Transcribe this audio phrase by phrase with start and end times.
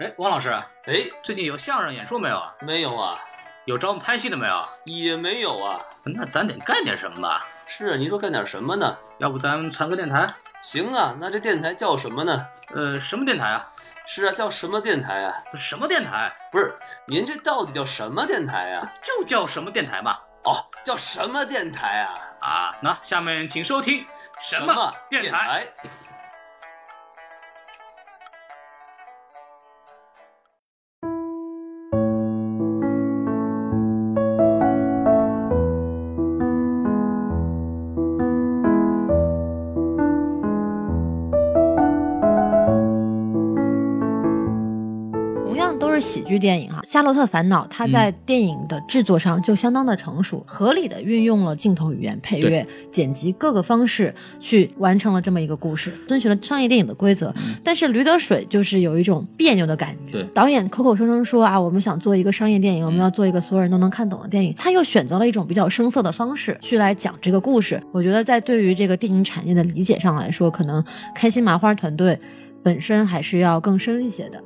[0.00, 0.50] 哎，王老师，
[0.86, 2.52] 哎，最近有相声演出没有啊？
[2.62, 3.16] 没有啊，
[3.64, 4.60] 有找我们拍戏的没有？
[4.86, 5.78] 也没有啊。
[6.02, 7.46] 那咱得干点什么吧？
[7.64, 8.98] 是啊，您说干点什么呢？
[9.18, 10.34] 要不咱传个电台？
[10.62, 12.44] 行啊，那这电台叫什么呢？
[12.74, 13.70] 呃，什么电台啊？
[14.04, 15.44] 是啊，叫什么电台啊？
[15.54, 16.32] 什么电台？
[16.50, 16.76] 不是，
[17.06, 18.90] 您这到底叫什么电台啊？
[19.00, 20.18] 就叫什么电台嘛。
[20.42, 22.18] 哦，叫什么电台啊？
[22.40, 24.04] 啊，那下面请收听
[24.40, 25.68] 什么电台？
[46.34, 57.32] 剧电影哈，《夏洛特烦恼》它在电影的制作上就相当的成熟，合理的运用了镜头语言、配乐、剪辑各个方式去完成了这么一个故事，遵循了商业电影的规则。
[57.62, 60.12] 但是《驴得水》就是有一种别扭的感觉。
[60.12, 67.80] 对，导演口口声声说啊，我们想做一个商业电影，我们要做一个所有人都能看懂的电影，他又选择了一种比较生涩的方式去来讲这个故事。
[67.92, 70.82] 我觉得在对于这个电影产业的理解上来说，可能
[71.14, 72.18] 开心麻花团队
[72.62, 74.42] 本身还是要更深一些的。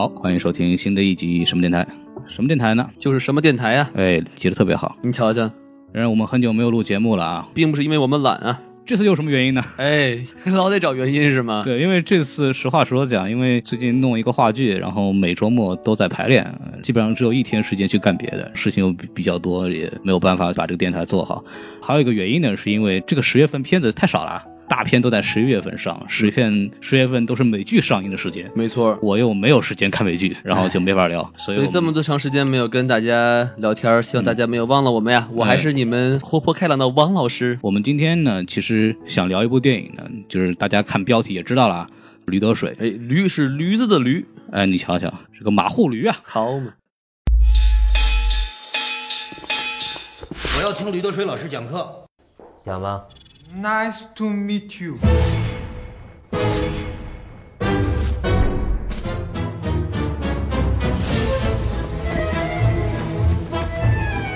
[0.00, 1.86] 好，欢迎收听新的一集什么电台？
[2.26, 2.88] 什么电台呢？
[2.98, 3.90] 就是什么电台呀？
[3.94, 4.96] 哎，记得特别好。
[5.02, 5.50] 你瞧瞧，
[5.92, 9.62] 然我们很久没有录节目了啊，并不是因为我们懒啊，这次有什么原因呢？
[9.76, 10.18] 哎，
[10.56, 11.60] 老得找原因是吗？
[11.66, 16.50] 对，因为这次实话实说讲，因为最近弄一个话剧，然后每周末都在排练，
[16.82, 21.44] 基本上只有一天时间去干别的事情，又比较多，也没有办法把这个电台做好。
[21.82, 24.42] 还有一个原因呢，是因为这个十月份片子太少了。
[24.70, 28.48] 大片都在十一月份上，十片十月份都是美剧上映的时间。
[28.54, 31.28] 没错，我又没有时间看美剧，然后就没法聊。
[31.36, 35.28] 所以这么多长时间没有跟大家聊天，希望大家没有忘了我们呀。
[35.32, 37.58] 我还是你们活泼开朗的王老师。
[37.62, 41.88] 我们今天呢，其实想聊一部电影呢，就是大家看标题也知道了，
[42.30, 42.70] 《驴得水》。
[42.74, 44.24] 哎，驴是驴子的驴。
[44.52, 46.16] 哎，你瞧瞧，是个马户驴啊。
[46.22, 46.68] 好嘛。
[50.56, 52.04] 我要听驴得水老师讲课。
[52.64, 53.02] 讲吧。
[53.52, 54.94] Nice to meet you。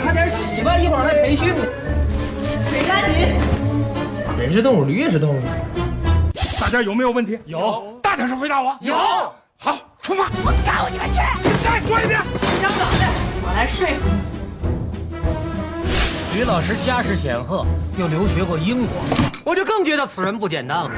[0.03, 1.65] 快点洗吧，一会儿来培训呢。
[2.73, 3.13] 别着急。
[4.43, 5.41] 人是动物，驴也是动物。
[6.59, 7.39] 大家有没有问题？
[7.47, 7.97] 有。
[8.03, 8.77] 大点声回答我。
[8.81, 8.97] 有。
[9.57, 10.25] 好，出发。
[10.45, 11.15] 我告你们去。
[11.65, 12.21] 再说一遍。
[12.33, 13.07] 你想咋的？
[13.47, 14.44] 我来说服你。
[16.35, 17.65] 吕老师家世显赫，
[17.97, 18.97] 又留学过英国，
[19.47, 20.91] 我就更觉得此人不简单了。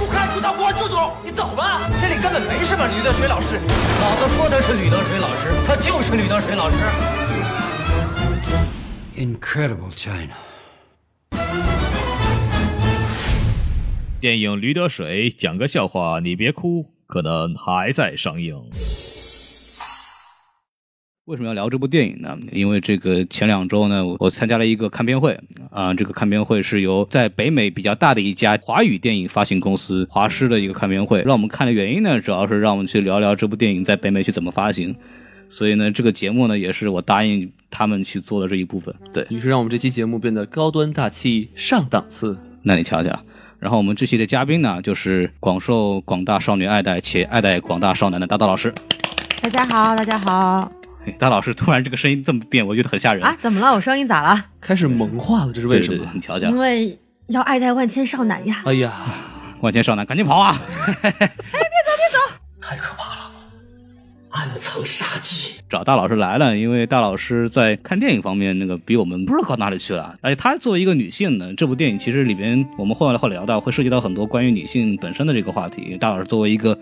[0.00, 1.16] 不开除他，我就走。
[1.22, 3.54] 你走吧，这里根本没什么吕德水老师。
[4.00, 6.76] 老子说的是吕德水老师，他就是吕德水老师。
[9.16, 10.34] Incredible China。
[14.20, 18.60] 电影《驴得水》讲个笑话，你别哭，可能还在上映。
[21.28, 22.38] 为什么要聊这部电影呢？
[22.52, 25.38] 因为这个前两周呢，我参加了一个看片会
[25.70, 25.92] 啊。
[25.92, 31.22] 这个看片会是由在北美比较大的一家华语电影发行公司华师的一个看片会。
[31.24, 34.96] 让我们看的原因呢，主要是让我们去聊聊这部电影在北美去怎么发行。
[35.50, 38.94] 所以呢，这个节目呢，也是我答应他们去做的这一部分。
[39.12, 42.38] 对于是，让我们这期节目变得高端大气上档次。
[42.62, 43.10] 那你瞧瞧。
[43.58, 48.72] 然后我们这期的嘉宾呢，就是广受广大少女爱戴且爱戴广大少男的大道老师。
[49.42, 50.77] 大家好，大家好。
[51.18, 53.36] 大老师突然这个声音这么变，我觉得很吓人啊！
[53.40, 53.72] 怎么了？
[53.72, 54.44] 我声音咋了？
[54.60, 56.04] 开始萌化了，这是为什么？
[56.14, 56.98] 你瞧瞧，因为
[57.28, 58.62] 要爱戴万千少男呀！
[58.64, 58.92] 哎呀，
[59.60, 60.60] 万千少男，赶紧跑啊！
[60.86, 62.18] 哎，别走，别走！
[62.60, 63.30] 太可怕了，
[64.30, 65.54] 暗藏杀机。
[65.68, 70.16] 找大老师来了，因为大老师在看电影方面那个比我们不知道到哪里去了。
[70.22, 75.96] 而且他作为一个女性呢，这部电影其实里边我们后来会聊到，会涉及到很多关于女性本身的这个话题。
[76.00, 76.78] 大老师作为一个。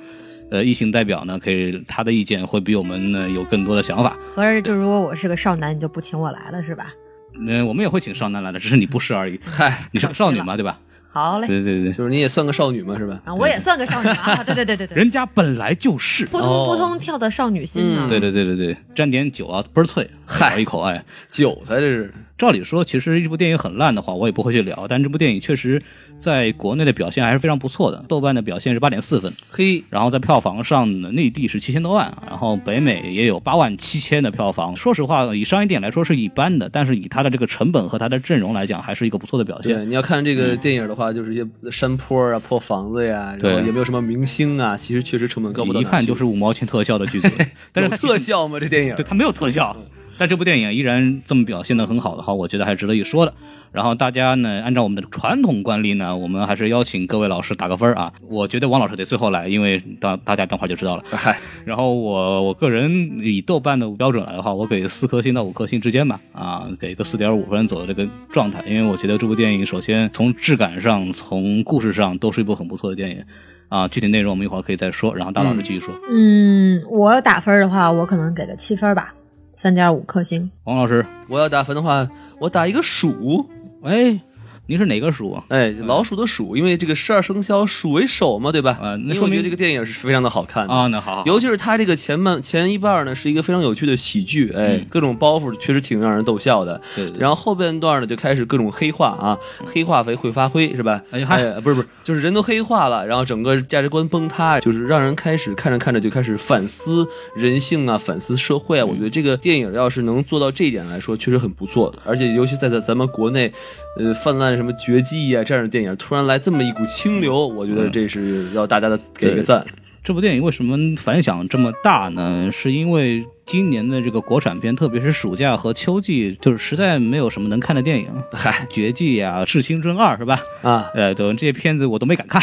[0.51, 4.17] 呃，异性代表呢，可以他的意见会比我们呢有更多的想法。
[4.35, 6.93] 合着就如果我是个少男，你就不请我来了是吧？
[7.39, 9.39] 嗯，我们也会请少男来的，只是你不是而已。
[9.45, 10.79] 嗨，你是个少女嘛，对吧？
[11.11, 11.47] 好嘞。
[11.47, 13.21] 对对对，就是你也算个少女嘛，是吧？
[13.25, 14.43] 啊，我也算个少女啊。
[14.47, 14.97] 对对对对对。
[14.97, 18.07] 人家本来就是，扑通扑通跳的少女心啊。
[18.09, 22.13] 对对对对对，沾点酒啊，倍儿脆，嗨一口哎，韭菜这是。
[22.39, 24.87] 照理说，其实这部电影很烂的话，我也不会去聊。
[24.89, 25.83] 但这部电影确实
[26.19, 29.83] 在国内的表现还是非常不错的，豆瓣的表现是八点四分，嘿。
[29.89, 34.77] 然后在票房上呢，内地是七千多万，然后北美也有八万七千的票房。
[34.77, 39.75] 说实话，以商业电影来说是一般的，但是以它的这个成本和它的阵容来讲，还是一个不错的表现。
[39.75, 47.29] 对，你要看这个电影的话，话，就是一些山坡啊、破房子呀，然对后也没有什么明星啊，其实确实成本高不到一看就是五毛钱特效的剧组，
[47.73, 48.61] 但是特效吗？
[48.61, 49.75] 这电影对，它没有特效，
[50.19, 53.33] 但这部电影依然这么表现的很好的话，我觉得还是值得一说的。
[53.73, 58.11] 然后大家呢，按照我们的传统惯例呢，我们还是邀请各位老师打个分儿啊。
[58.29, 61.05] 我觉得王老师得最后来，因为大大家等会儿就知道了。
[61.11, 73.23] 嗨，然后我我个人以豆瓣的标准来的话，我给四颗星到五颗星之间吧，啊，给个四点五分左右这个状态，因为我觉得这部电影首先从质感上、从故事上都是一部很不错的电影。
[73.69, 75.13] 啊，具体内容我们一会儿可以再说。
[75.15, 75.93] 然后大老师继续说。
[76.09, 79.13] 嗯，我打分的话，我可能给个七分吧，
[79.57, 80.51] 三点五颗星。
[80.65, 82.07] 王老师，我要打分的话，
[82.39, 83.49] 我打一个鼠。
[83.83, 84.21] 哎，
[84.69, 85.41] 您是哪个鼠？
[85.49, 88.77] 哎，老鼠的鼠，因为这个十二生肖鼠为首嘛，对吧？
[88.83, 96.81] 啊，那说明这个电影是非常的好看的啊，那好好，尤其是它这个前半前一半呢，是一个非常有趣的喜剧，哎，嗯各种包袱确实挺让人逗笑的。
[96.97, 101.01] 对对然后后半段呢，就开始各种黑化啊，黑化肥会发挥是吧？
[101.13, 101.25] 哎
[101.61, 108.85] 不是不是，就是人都黑化了，然后整个价值观崩塌，就是让人开始看着看着就开始反思人性啊，反思社会啊。
[108.85, 111.99] 我觉得这个电影要是能做到这一点来说，确实很不错的。
[112.05, 113.53] 而且尤其在在咱们国内，
[113.99, 119.65] 呃，泛滥什么绝技啊这样的电影，突然来这么一股清流，我觉得这是要大家的给个赞。
[120.03, 122.49] 这部电影为什么反响这么大呢？
[122.53, 128.07] 是因为今年的这个国产片，特别是暑假和秋季，就是实在没有什么能看的电影。
[128.33, 130.41] 嗨，绝技呀、致青春二是吧？
[130.63, 132.41] 啊，呃，等，这些片子我都没敢看。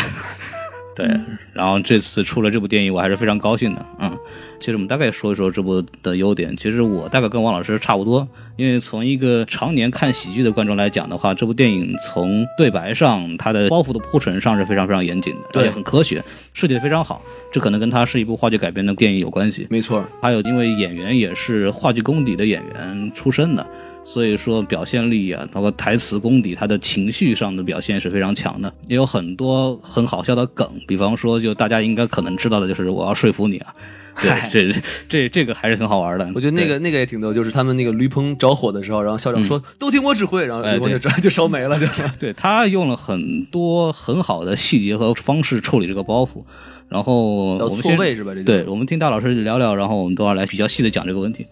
[0.96, 1.08] 对，
[1.54, 3.86] 然后这次出了这部电影，我还是非常高兴的。
[4.00, 4.16] 嗯，
[4.60, 6.56] 其实我们大概说一说这部的优点。
[6.56, 16.24] 其实我大概跟王老师差不多，因为从一个常年看喜剧的观众来讲的话，这部电影从对白上，它的包袱的铺陈上是非常非常严谨的，对而且很科学，
[16.54, 17.24] 设计的非常好。
[17.52, 19.68] 这可能跟它是一部话剧改编的电影有关系。
[19.70, 23.68] 没错，还有因为演员也是话剧功底的演员出身的，
[24.06, 33.74] 所以说表现力啊，包括台词功底，他的情绪上的表现是非常强的，也有很多很好笑的梗，比方说就大家应该可能知道的就是我要说服你啊，
[34.22, 36.30] 对，这这这个还是很好玩的。
[36.36, 41.88] 我觉得那个那个也挺逗，就是他们那个驴棚着火的时候，然后校长说、都听我指挥，然后哎驴棚就对就烧没了，就
[42.20, 46.44] 对他用了很多很好的细节和方式处理这个包袱，
[46.90, 48.34] 然后我们先错位是吧？
[48.36, 51.48] 这对，我们听大老师聊聊，然后我们都要来比较细的讲这个问题。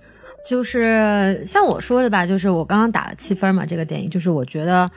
[0.45, 4.89] 就是像我说的吧，就是我刚刚打了七分嘛，这个电影就是我觉得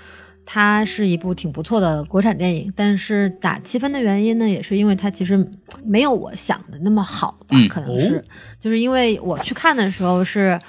[0.46, 5.46] 它是一部挺不错的国产电影，但是打七分的原因呢，也是因为它其实
[5.84, 8.24] 没有我想的那么好吧，嗯可能是、
[8.60, 10.60] 就是因为我去看的时候是。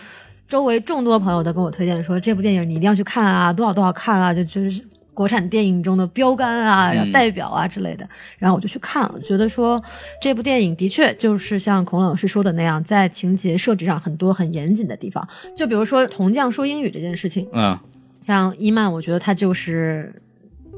[0.47, 4.79] 周围众多朋友都跟我推荐说这部电影你一定要去看啊，多少多少看啊，就就是
[5.15, 8.07] 国产电影中的标杆啊、然后代表啊之类的。
[8.37, 9.83] 然后我就去看了，觉得说
[10.21, 15.27] 这部电影的确就是像孔老师说的那样，在情节设置上很多很严谨的地方。
[15.57, 17.75] 就比如说铜匠说英语这件事情，嗯，
[18.27, 20.13] 像伊曼，我觉得他就是。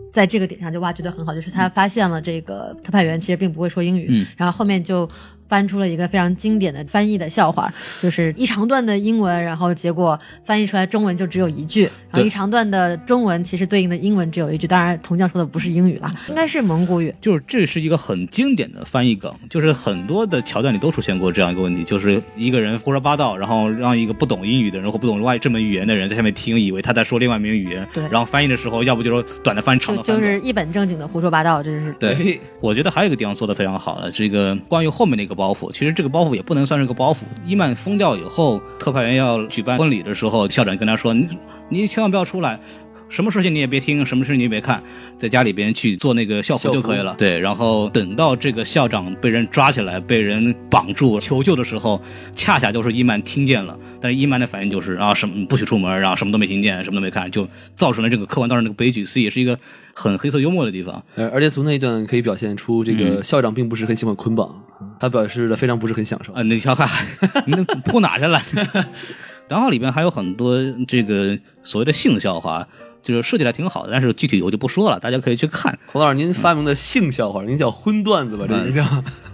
[0.10, 5.07] 在这个点上就挖掘的很好，就是他发现了这个特派员其实并不会说英语，嗯然后后面就
[5.47, 17.13] 翻出了一个非常经典的翻译的笑话，就是一长段的英文，然后结果翻译出来中文就只有一句，然后一长段的中文其实对应的英文只有一句，当然铜匠说的不是英语啦，应该是蒙古语。
[17.21, 28.03] 就是这是一个很经典的翻译梗，就是很多的桥段里都出现过这样一个问题，就是一个人胡说八道，然后让一个不懂英语的人或不懂外这门语言的人在下面听，以为他在说另外一门语言，对。
[28.09, 30.21] 然后翻译的时候，要不就说短的翻，长就的翻短。
[30.21, 31.93] 就是一本正经的胡说八道，这是。
[32.00, 37.19] 对，我觉得还有一个地方做的非常好的，这个关于后面的一个包袱，其实这个包袱也不能算是个包袱。
[37.45, 41.29] 伊曼疯掉以后，特派员要举办婚礼的时候，校长跟他说：“你
[41.70, 42.60] 你千万不要出来。”
[43.09, 44.83] 什么事情你也别听，什么事情你也别看，
[45.17, 47.15] 在家里边去做那个校服就可以了。
[47.17, 52.01] 对，然后等到这个校长被人抓起来、被人绑住求救的时候，
[52.35, 59.57] 恰恰就是伊曼听见了，但是伊曼的反应就是啊什么不许出门，然后什么都没听见，什么都没看，就造成了这个客观当中那个悲剧，所以也是一个
[59.95, 61.01] 很黑色幽默的地方。
[61.15, 64.61] 呃，而且从那一段可以表现出这个校长并不是很喜欢捆绑，
[64.99, 66.33] 他表示的非常不是很享受。
[66.33, 67.05] 啊，那条还
[67.45, 68.41] 你 那扑哪去了？
[69.47, 72.67] 然后里边还有很多这个所谓的性笑话，
[73.13, 75.77] 就是设计的挺好的，但是具体我就不说了，大家可以去看。
[75.91, 78.45] 孔老师，您发明的性笑话，您叫荤段子吧？
[78.47, 78.83] 这您叫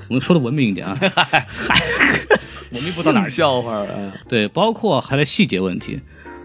[0.09, 0.97] 我们说的文明一点啊，
[2.71, 3.35] 文明不到哪儿去。
[3.35, 4.13] 性笑话啊？
[4.29, 5.99] 对，包括还有细节问题。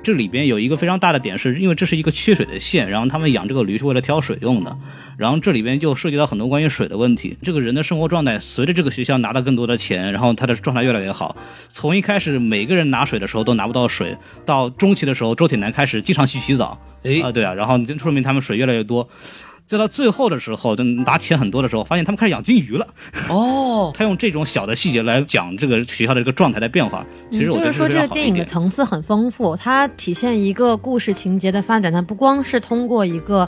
[0.09, 4.75] 这里边有一个非常大的点，是因为这是一个缺水的县，然后他们养这个驴是为了挑水用的，
[5.19, 7.37] 然后这里边就涉及到很多关于水的问题。
[7.43, 11.37] 这个人的生活状态随着这个学校拿到更多的钱，然后他的状态越来越好。
[11.71, 19.07] 从一开始每个人拿水的时候都拿不到水，到中期的时候周铁男开始经常去洗澡，哎啊、对啊，然后就说明他们水越来越多。
[19.69, 22.87] 再到最后的时候，就拿钱很多的时候，发现他们开始养金鱼了。
[23.29, 28.45] 哦， 他用这种小的细节来讲这个学校的这个状态的变化，其实我觉得嗯就是说这个电影的。
[28.47, 33.47] 层次很丰富，它体现一个故事情节的发展，它不光是通过一个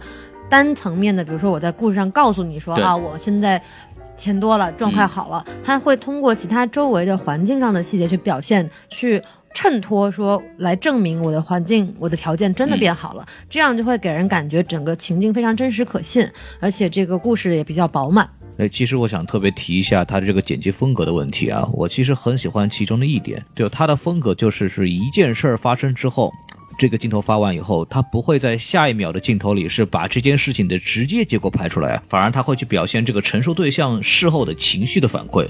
[0.50, 3.60] 单层面的，比如说我在故事上告诉你说啊，我现在
[4.18, 9.22] 钱多了，状态好了，他会通过其他周围的环境上的细节去表现，去。
[9.54, 16.26] 衬托说来证明我的环境、我的条件真的变好了，这样就会给人感觉整个情境非常真实可信，
[16.60, 18.28] 而且这个故事也比较饱满。
[18.58, 26.32] 哎，其实我想特别提一下他的这个剪辑风格的问题啊，我其实很喜欢其中的一点，就他的风格就是是一件事儿发生之后。
[26.80, 35.46] 这个镜头发完以后，他不会在下一秒的镜头里是把这件事情的直接结果拍出来，反而他会去表现这个陈述对象事后的情绪的反馈。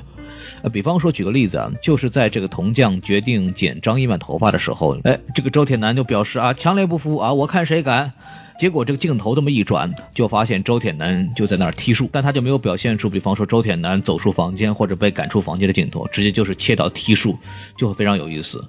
[0.62, 8.12] 呃，比方说举个例子啊，就是在这个铜匠决定剪张一曼头发的时候，哎，这个周铁男就表示啊，强烈不服啊，我看谁敢。
[8.58, 17.38] 结果这个镜头这么一转，就发现周铁男就在那儿踢树，但他就没有表现出，比方说周铁男走出房间或者被赶出房间的镜头，直接就是切到踢树，
[17.76, 18.62] 就会非常有意思。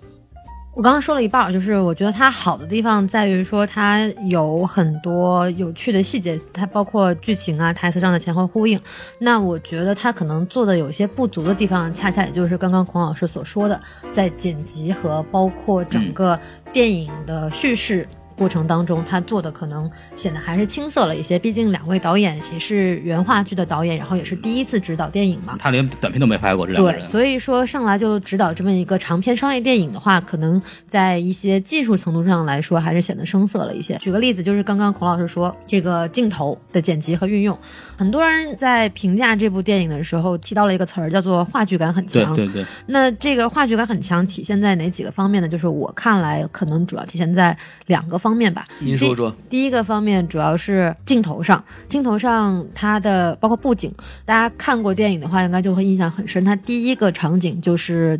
[0.73, 3.99] 我刚刚说了一半儿，就是我觉得它好的地方在于说它
[4.29, 8.79] 有很多有趣的细节，它包括剧情啊、台词上的前后呼应。
[9.19, 13.79] 那我觉得它可能做的有些不足的地方，恰恰也就是刚刚孔老师所说的，
[14.11, 16.39] 在剪辑和包括整个
[16.71, 18.07] 电影的叙事。
[18.41, 21.37] 过程当中，他做的可能显得还是青涩了一些。
[21.37, 25.57] 毕竟两位导演也是原话剧的导演，然后也是第一次执导电影嘛。
[25.59, 33.95] 他连短片都没拍过，这两个对，所以说上来就指导这么一个长篇商业电影的话，可能在一些技术程度上来说，还是显得生涩了一些。
[33.97, 37.55] 举个例子，就是刚刚孔老师说这个镜头的剪辑和运用，
[38.01, 42.35] 很多人在评价这部电影的时候提到了一个词儿，叫做话剧感很强。
[42.35, 45.47] 对对对，那这个话剧感很强，体现在哪几个方面呢？
[45.47, 47.55] 就是我看来，可能主要体现在
[47.85, 48.65] 两个方面吧。
[48.79, 49.31] 您说说。
[49.51, 53.93] 第一个方面主要是镜头上，镜头上它的包括布景，
[54.25, 56.43] 大家看过电影的话，应该就会印象很深。
[56.43, 58.19] 它第一个场景就是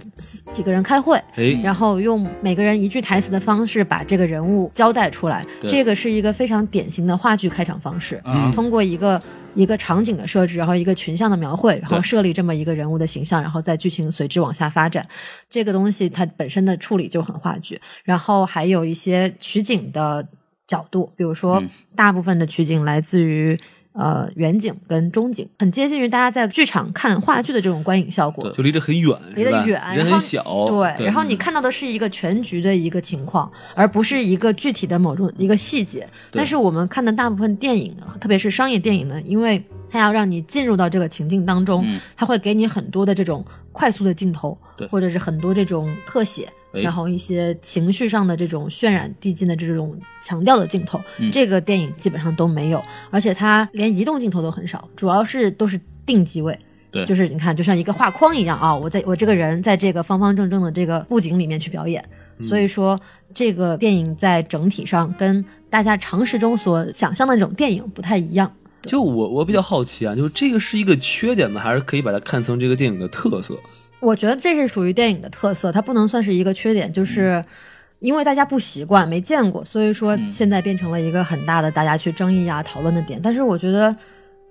[0.53, 8.21] 几个人开会，哎，然后用每个人一句台词的方式把这个人物交代出来，对这个是一个非常典型的话剧开场方式。
[8.25, 9.19] 嗯通过一个
[9.55, 15.07] 一个场景的设置，然后一个群像的描绘，然后设立这么一个人物的形象，然后在剧情随之往下发展。
[15.49, 20.27] 这个东西它本身的处理就很话剧，然后还有一些取景的
[20.67, 23.59] 角度，比如说嗯大部分的取景来自于。
[23.93, 36.07] 呃，远景跟中景很接近于大家在剧场看话剧的这种观影效果，就离得很远，离得远人很小，对，然后你看到的是一个全局的一个情况，而不是一个具体的某种一个细节。
[36.31, 41.99] 但是我们看的大部分电影，特别是商业电影呢，因为它要让你进入到这个情境当中，嗯。
[42.15, 44.57] 它会给你很多的这种快速的镜头，
[44.89, 46.47] 或者是很多这种特写。
[46.73, 56.57] 哎然后一些情绪上的这种渲染递进的这种强调的镜头，嗯这个电影基本上都没有，而且它连移动镜头都很少，主要是都是定机位。
[56.91, 62.03] 对就是你看，就像一个画框一样啊，我在我这个人在这个方方正正的这个布景里面去表演，
[62.37, 62.99] 嗯所以说
[63.33, 68.51] 这个电影在整体上跟大家常识中所想象的那种电影不太一样。
[68.83, 71.61] 就我我比较好奇啊，就是这个是一个缺点吗？
[71.61, 73.57] 还是可以把它看成这个电影的特色？
[74.01, 77.43] 我觉得这是属于电影的特色，它不能算是一个缺点，就是
[77.99, 83.19] 因为大家不习惯、没见过，所以说现在变成了一个很大的大家去争议啊、讨论的点。
[83.21, 83.95] 但是我觉得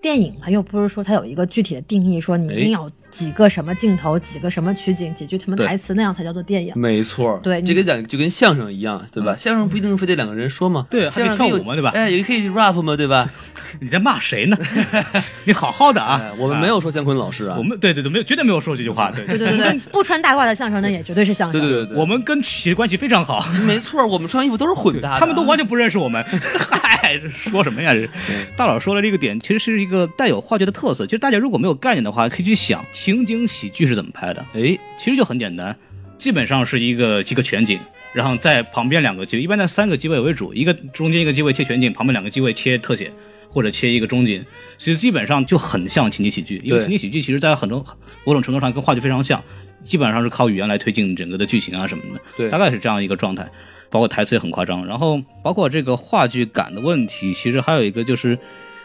[0.01, 6.73] 电影嘛，又不是说它有一个具体的定义，说你一定要几个什么镜头、几个什么取景、几句什么台词，那样才叫做电影。
[6.77, 9.35] 没错，对这跟讲就跟相声一样，对吧？
[9.37, 13.29] 相声不一定非得两个人说嘛，对还可以相声跳舞嘛对吧哎，也可以 rap 嘛，对吧？
[13.81, 14.57] 你在骂谁呢？
[15.45, 21.61] 你好好的啊哎，我们没有说姜昆老师啊，我们对对对，没有绝对没有说这句话，对对对对对，不穿大褂的相声那，也绝对是相声。
[21.61, 26.23] 对对对对，我们跟曲艺关系非常好，没错，我们穿衣服都是混搭，他们都完全不认识我们。
[26.25, 27.93] 嗨， 说什么呀？
[27.95, 28.09] 这
[28.57, 31.05] 大佬说了这个点，其实是一个带有话剧的特色。
[31.07, 34.45] 其实大家如果没有概念的话，可以去想情景喜剧是怎么拍的。
[34.53, 35.75] 哎，其实就很简单，
[36.19, 37.79] 基本上是一个一个全景，
[38.13, 43.11] 然后在旁边两个机位，一般在三个机位为主，一个中间一个机位切全景，旁边两个机位切特写。
[43.53, 44.45] 或者切一个中景，
[44.79, 47.85] 其实基本上就很像情景喜剧，因为情景喜剧其实在很多
[48.23, 49.43] 某种程度上跟话剧非常像，
[49.83, 53.51] 基本上是靠语言来推进整个的剧情啊什么的，对大概是这样一个状态。
[53.91, 58.39] 包括台词也很夸张，然后包括这个话剧感的问题，其实还有一个就是。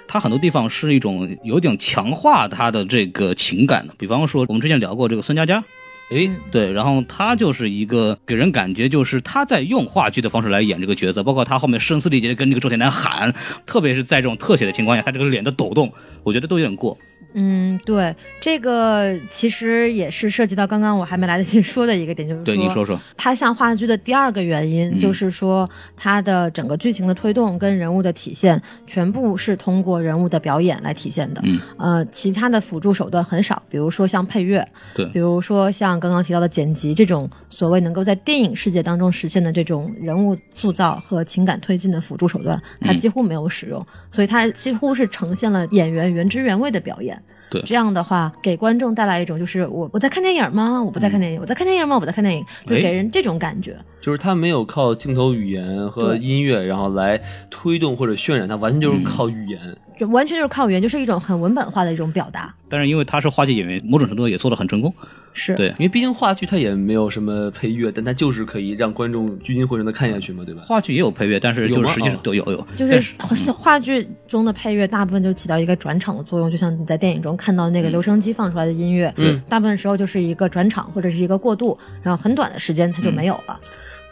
[0.08, 5.64] 它很多地方是一种有点强化他的这个情感的，比方说我们之前聊过这个孙佳佳，
[6.10, 13.34] 诶，对，然后他就是一个给人感觉就是他在用话剧的方式来演这个角色，包括他后面声嘶力竭的跟这个周铁男喊，
[13.66, 15.92] 特别是在这种特写的情况下，他这个脸的抖动，
[16.24, 16.98] 我觉得都有点过。
[17.34, 23.00] 嗯，对，这个其实也是涉及到刚刚我还没来得及 说的一个点，就是对，你说说。
[23.18, 31.42] 它像话剧的第二个原因，嗯就是说它的整个剧情的推动跟人物的体现，全部是通过人物的表演来体现的。
[31.44, 47.15] 嗯，呃，其他的辅助手段很少，比如说像配乐，对比如说像刚刚提到的剪辑这种所谓能够在电影世界当中实现的这种人物塑造和情感推进的辅助手段，它嗯几乎没有使用，所以它几乎是呈现了演员原汁原味的表演。
[47.50, 50.82] 对这样的话给观众带来一种就是我我在看电影吗？
[50.82, 51.98] 我不在看电影，我在看电影吗？
[51.98, 53.78] 我在看电影，就哎给人这种感觉。
[54.02, 59.60] 就是他没有靠镜头语言和音乐，然后来推动或者渲染，他完全就是靠语言。
[59.98, 62.54] 就完全就是靠语言，就是一种很文本化的一种表达。
[62.70, 64.94] 但是因为他是话剧演员，某种程度也做得很成功。
[65.38, 70.62] 是对，因为毕竟话剧它也没有什么配乐，但它就是可以让观众聚精会神的看下去嘛，对吧？
[70.62, 72.68] 话剧也有配乐，但是就是实际上哦都有有。
[72.78, 83.60] 就是话剧中的配乐，大部分就起到一个转场的作用，就像你在电影中看到那个留声机放出来的音乐，嗯，大部分时候就是一个转场或者是一个过渡，然后很短的时间它就没有了。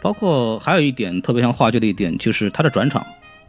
[0.02, 3.02] 包括还有一点特别像话剧的一点，就是它的转场。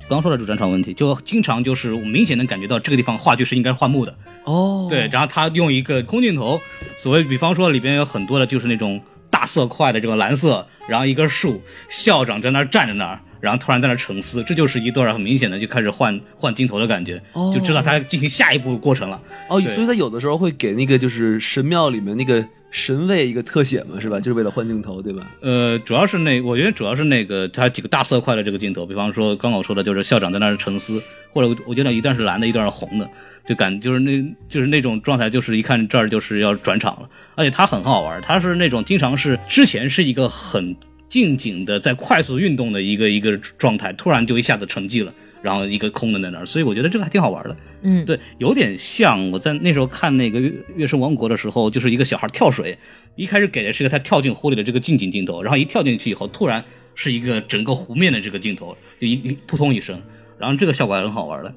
[0.08, 6.62] 刚说的主战场问题，就经常就是我明显能感觉到这个地方话剧是应该换幕的，哦，对，然后他用一个空镜头，
[6.98, 19.22] 所谓比方说里边有很多的就是那种大色块的这个蓝色，然后一根树，校长在那儿站在那儿，然后突然在那儿沉思，这就是一段很明显的就开始换换镜头的感觉，哦就知道他进行下一步过程了。
[19.48, 24.20] 哦，所以他有的时候会给那个就是神庙里面那个神位一个特写嘛，是吧？
[24.20, 25.26] 就是为了换镜头，对吧？
[25.42, 33.10] 呃，主要是那，我觉得主要是那个他几个大色块的这个镜头，比方说刚刚我说的就是校长在那儿沉思，或者我觉得一段是蓝的，一段是红的，
[33.46, 40.76] 就感就是那就是那种状态，就是一看这儿就是要转场了，而且他很好玩，他是那种经常是之前是一个很
[41.10, 45.14] 静景的在快速运动的一个一个状态，突然就一下子沉寂了。
[45.42, 47.56] 然后一个空的在那儿，所以我觉得这个还挺好玩的。
[47.84, 52.76] 嗯，对，有点像我在那时候看那个《月月升王国》的时候，就是一个小孩跳水，
[53.16, 60.02] 一开始给的是个他跳进湖里的这个近景镜头，然后一跳进去以后，突然是一个整个湖面的这个镜头，就一一扑通一声，
[60.40, 61.54] 然后这个效果还很好玩的。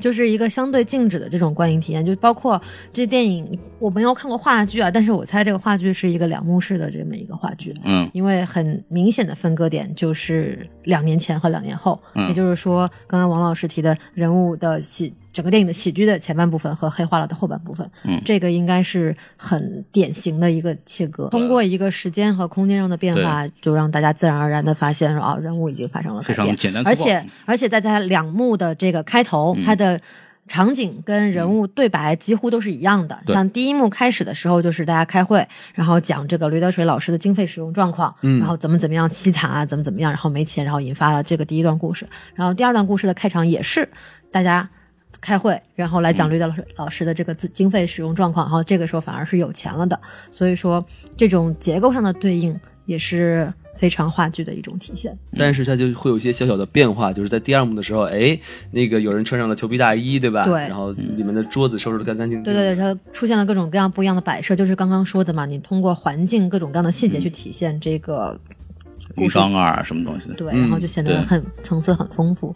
[0.00, 2.60] 就是一个相对静止的这种观影体验，就包括
[2.92, 15.12] 这电影我没有看过话剧啊，但是我猜这个话剧是一个两幕式的这么一个话剧，嗯，因为很明显的分割点就是两年前和两年后，嗯也就是说刚刚王老师提的人物的喜。
[15.32, 21.28] 整个电影的喜剧的前半部分和黑化了的后半部分，嗯这个应该是很典型的一个切割。
[21.28, 26.56] 通过一个时间和空间上的变化，就让大家自然而然的发现说，啊，人物已经发生了改非常变。
[26.56, 30.00] 简单，而且而且在它两幕的这个开头，嗯它的
[30.48, 33.16] 场景跟人物对白几乎都是一样的。
[33.24, 42.04] 对像第一幕开始的时候，就是大家开会，然后讲这个驴得水老师的经费使用状况，嗯然后怎么怎么样凄惨啊，怎么怎么样，然后没钱，然后引发了这个第一段故事。
[42.34, 43.88] 然后第二段故事的开场也是
[44.32, 44.68] 大家。
[45.20, 49.98] 开会，然后来讲嗯驴得老师老师的这个资经费使用状况，然后这个时候反而是有钱了的，
[50.30, 50.84] 所以说
[51.16, 55.16] 这种结构上的对应也是非常话剧的一种体现。
[55.36, 58.38] 但是它就会有一些小小的变化，就是在第二幕的时候，哎，
[58.70, 60.44] 那个有人穿上了裘皮大衣，对吧？
[60.44, 62.44] 对然后里面的桌子收拾的干干净净。
[62.44, 68.38] 对对对，它出现了各种各样不一样的摆设，就是刚刚说的嘛，你通过环境各种各样的细节去体现这个
[69.16, 70.34] 鱼缸啊什么东西的。
[70.34, 72.54] 对，嗯然后就显得很层次很丰富。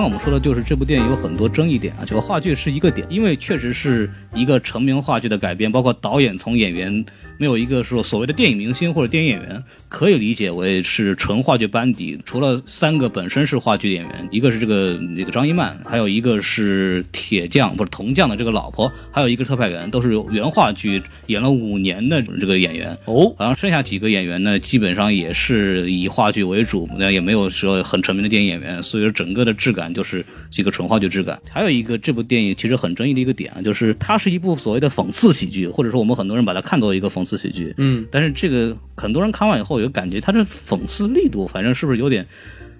[0.00, 7.04] 刚刚我们说的就是这部电影有很多争议点啊，这个话剧是一个点，因为确实是一个成名话剧的改编，包括导演从演员
[7.38, 12.18] 没有一个说所谓的电影明星或者电影演员，可以理解为是纯话剧班底。
[12.24, 22.96] 除了三个本身是话剧演员，一个是这个那个张一曼，还有一个是铁匠不是铜匠的这个老婆，还有一个特派员，都是由原话剧演了五年的这个演员。
[23.06, 31.40] 哦，然后剩下几个演员呢，基本上也是以话剧为主，那也没有说很成名的电影演员，所以说整个的质感就是这个纯话剧质感。
[31.50, 37.74] 还有一个这部电影其实很争议的一个点啊，就是它是一部所谓的讽刺喜剧，或者说我们很多人把它看作一个讽刺喜剧。
[37.78, 42.26] 嗯，但是这个很多人看完以后有感觉，它这讽刺力度反正是不是有点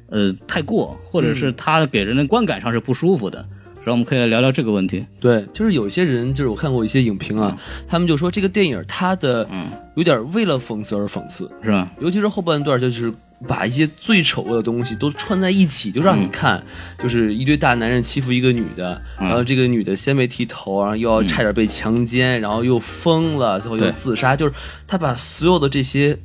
[0.08, 3.48] 呃太过，或者是它给人的观感上是不舒服的。
[3.80, 5.04] 然后我们可以来聊聊这个问题。
[5.18, 7.56] 对，就是有一些人，就是我看过一些影评啊，
[7.88, 11.90] 他们就说这个电影它的嗯有点为了讽刺而讽刺，是吧？
[12.00, 13.12] 尤其是后半段，就是
[13.48, 16.62] 把一些最丑恶的东西都串在一起，就让你看，
[16.98, 24.52] 就是一堆大男人欺负一个女的，嗯然后这个女的先被剃头，然后又要差点被强奸，然后又疯了，最后又自杀，就是
[24.86, 26.18] 他把所有的这些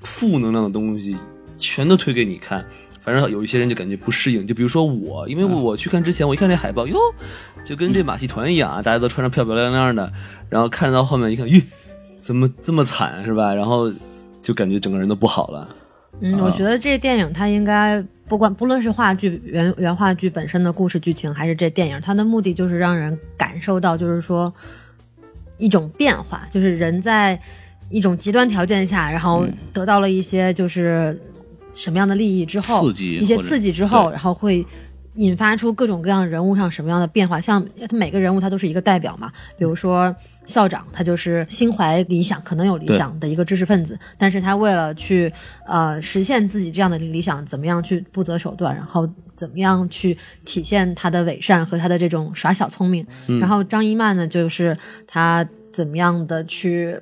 [0.00, 1.14] 负能量的东西
[1.58, 2.64] 全都推给你看。
[3.04, 6.96] 反正有一些人就感觉不适应，就比如说我，因为我我去看之前，我一看这海报，哟，
[7.62, 10.10] 就跟这马戏团一样啊，大家都穿着漂漂亮亮的，
[10.48, 11.62] 然后看到后面一看，咦，
[12.22, 13.52] 怎么这么惨是吧？
[13.52, 13.92] 然后
[14.40, 15.68] 就感觉整个人都不好了。
[16.20, 24.50] 嗯，我觉得这电影它应该不管不论是话剧原原话剧本身的故事剧情，还是这电影，它的目的就是让人感受到，就是说
[25.58, 27.38] 一种变化，就是人在
[27.90, 31.20] 一种极端条件下，然后得到了一些就是
[31.74, 34.64] 什么样的利益之后，刺激一些刺激之后，然后会。
[35.16, 40.12] 引发出各种各样人物上什么样的变化，像他每个人物他都是一个代表嘛，比如说
[40.44, 45.32] 校长，他就是心怀理想，可能有理想的一个知识分子，但是他为了去
[45.68, 53.06] 呃实现自己这样的理想，怎么样去不择手段，然后怎么样去体现他的伪善和他的这种耍小聪明。
[53.38, 56.98] 然后张一曼呢，就是他怎么样的去，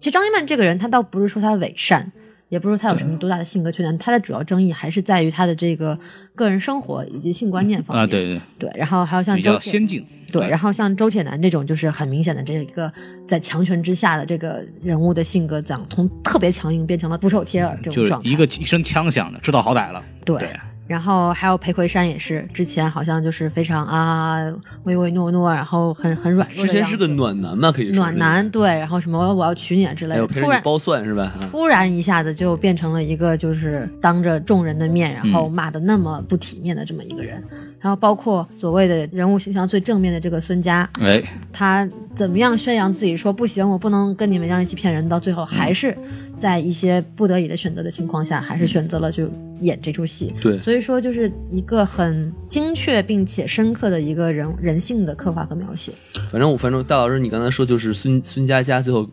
[0.00, 2.10] 其实张一曼这个人，他倒不是说他伪善。
[2.52, 5.98] 也不是说他有什么多大的性格缺点，他的主要争议还是在于他的这个
[6.34, 8.04] 个人生活以及性观念方面。
[8.04, 10.04] 啊，对对，对，然后还有像比较先进。
[10.30, 12.92] 对，然后像周铁男这种，就是很明显的这一个
[13.26, 18.28] 在强权之下的这个人物的性格，讲从特别强硬变成了俯首帖耳这种状态。
[18.28, 20.04] 一个一声枪响的，知道好歹了。
[20.22, 20.60] 对对
[20.92, 24.44] 然后还有裴魁山也是，之前好像就是非常啊
[24.84, 31.22] 唯唯诺诺，然后很很软弱的之前是个暖男嘛，可以说暖男，对，然后什么我要娶你啊之类的，突然包蒜是吧？
[31.22, 37.42] 啊 突然一下子就变成了一个就是当着众人的面，然后嗯骂的那么不体面的这么一个人。
[37.82, 41.20] 然后包括所谓的人物形象最正面的这个孙佳，哎，
[41.52, 45.94] 他怎么样宣扬自己说不行，我不能跟你们一样一起骗人，到最后还是
[46.38, 49.28] 在一些不得已的选择的情况下，还是选择了就
[49.60, 50.32] 演这出戏。
[50.40, 55.90] 对所以说就是一个很精确并且深刻的一个人人性的刻画和描写。
[56.30, 59.04] 反正我反正大老师，你刚才说就是孙孙佳佳最后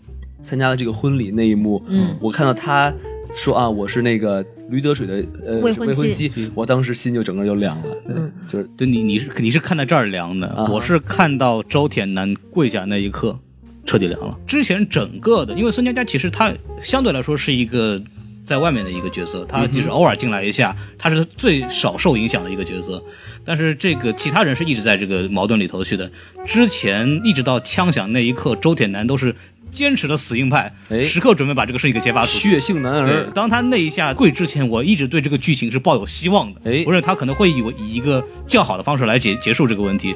[0.44, 2.94] 参加了这个婚礼那一幕，嗯我看到他
[3.34, 10.66] 说啊，我是那个驴得水的呃未婚妻未婚妻，我当时心就整个就凉了，嗯，就是对你你是你是看到这儿凉的，啊。
[10.70, 13.38] 我是看到周铁男跪下那一刻
[13.86, 14.38] 彻底凉了。
[14.48, 18.02] 之前整个的，因为孙佳佳其实他相对来说是一个
[18.46, 23.04] 在外面的一个角色，他就是偶尔进来一下，他是最少受影响的一个角色。
[23.46, 26.12] 但是这个其他人是一直在这个矛盾里头去的。
[26.46, 29.34] 之前一直到枪响那一刻，周铁男都是
[29.80, 32.52] 坚持的死硬派，哎时刻准备把这个事情给揭发出去。
[32.52, 36.60] 血性男儿，，当他那一下跪之前，我一直对这个剧情是抱有希望的。
[36.66, 40.14] 哎我认为他可能会以以一个较好的方式来结结束这个问题。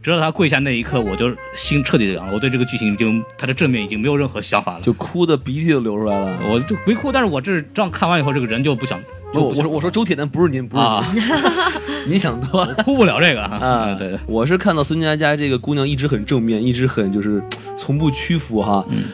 [0.00, 2.32] 直到他跪下那一刻，我就心彻底的凉了。
[2.34, 4.80] 我对这个剧情已经，他的正面已经没有任何想法了。
[4.80, 6.38] 就哭的鼻涕都流出来了。
[6.48, 9.00] 我就没哭，但是我这这样看完以后，这个人就不想
[9.34, 11.22] 我我说我说周铁男不是您，不是啊，您，
[12.08, 12.74] 您想多了。
[12.82, 13.56] 哭不了这个啊。
[13.56, 17.42] 啊，对对，我是看到孙佳佳这个姑娘一直很正面，一直很就是
[17.76, 18.84] 从不屈服哈。
[18.88, 19.04] 嗯，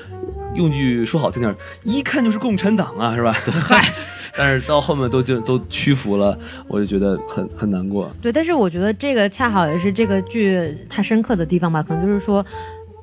[0.55, 3.33] 用句说好听点，一看就是共产党啊，是吧？
[3.51, 3.93] 嗨，
[4.37, 8.09] 但是到后面都就都屈服了，我就觉得很很难过。
[8.23, 12.45] 对，但是我觉得这个恰好也是这个剧它深刻的地方吧，可能就是说。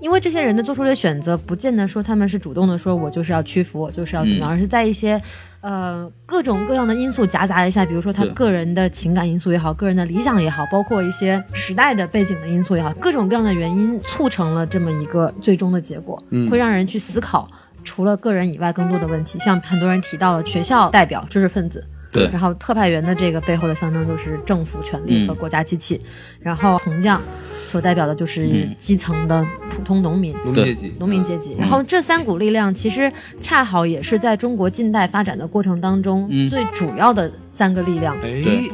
[0.01, 5.21] 因为这些人的做出的选择，不见得说他们是主动的说，我就是要屈服，我就是要怎么样，嗯而是在一些
[5.61, 17.47] 呃各种各样的因素夹杂一下，比如说他个人的情感因素也好，个人的理想也好，包括一些时代的背景的因素也好，各种各样的原因促成了这么一个最终的结果，嗯会让人去思考
[17.83, 19.37] 除了个人以外更多的问题。
[19.39, 22.29] 像很多人提到了学校代表、知识分子，对。
[22.31, 25.99] 然后特派员的这个背后的象征就是政府权力和国家机器，
[26.39, 27.21] 然后铜匠
[27.65, 28.75] 所代表的就是嗯。
[28.79, 30.33] 基层的普通农民。
[30.43, 36.49] 农民阶级，农民阶级，然后这三股力量其实恰好也是在中国近代发展的过程当中嗯。
[36.49, 38.17] 最主要的三个力量，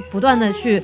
[0.10, 0.82] 不断的去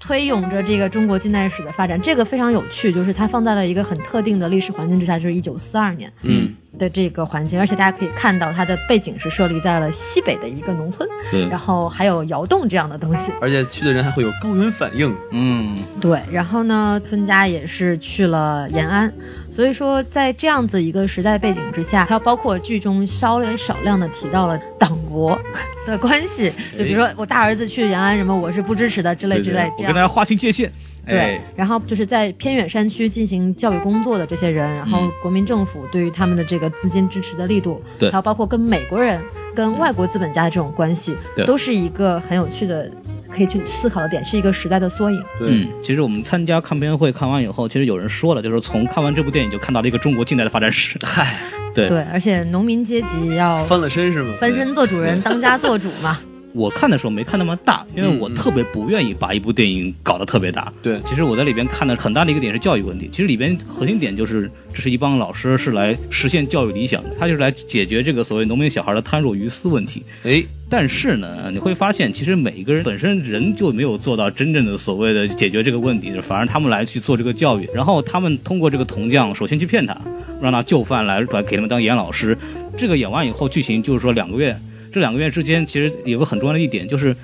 [0.00, 2.00] 推涌着这个中国近代史的发展。
[2.00, 6.10] 这个非常有趣，就是它放在了一个很特定的历史环境之下，就是一九四二年。
[6.22, 13.30] 嗯，的这个环境，而且大家可以看到它的背景是设立在了西北的一个农村，对然后还有窑洞这样的东西。
[13.40, 15.14] 而且去的人还会有高原反应。
[15.30, 19.12] 嗯，对，然后呢，孙家也是去了延安，
[19.54, 25.38] 所以说在这样子一个时代背景之下，还有包括剧中稍微少量的提到了党国
[25.86, 30.70] 的关系，就比如说我大儿子去延安什么，我是不支持的之类之类，这样我跟大家划清界限。
[31.06, 39.20] 对哎，，然后就是在偏远山区进行教育工作的这些人，然后嗯国民政府对于他们的这个资金支持的力度，对还有包括跟美国人、
[39.54, 42.90] 跟外国资本家的这种关系，对都是一个很有趣的
[43.30, 45.22] 可以去思考的点，是一个时代的缩影。
[45.38, 50.98] 对，嗯，其实我们参加看片会看完以后，其实有人说了，就是从看完这部电影就看到了一个中国近代的发展史。
[51.02, 51.36] 嗨，
[51.74, 54.34] 对对，而且农民阶级要翻了身是吗？
[54.40, 56.18] 翻身做主人，当家做主嘛。
[56.54, 60.72] 我看的时候没看那么大，因为我特别不愿意把一部电影搞得特别大。
[60.80, 63.10] 对其实我在里边看的很大的一个点是教育问题。
[63.10, 70.04] 其实里边核心点就是，这是一帮老师是来实现教育理想的，他就是来解决这个所谓农民小孩的贪若愚私问题。
[70.22, 79.96] 哎，但是呢，你会发现，其实每一个人本身人就没有做到真正的所谓的解决这个问题，反而他们来去做这个教育，然后他们通过这个铜匠，首先去骗他，
[80.40, 82.38] 让他就范来来给他们当演老师。
[82.78, 84.56] 这个演完以后，剧情就是说两个月，
[84.94, 87.16] 这两个月之间其实有个很重要的一点就是。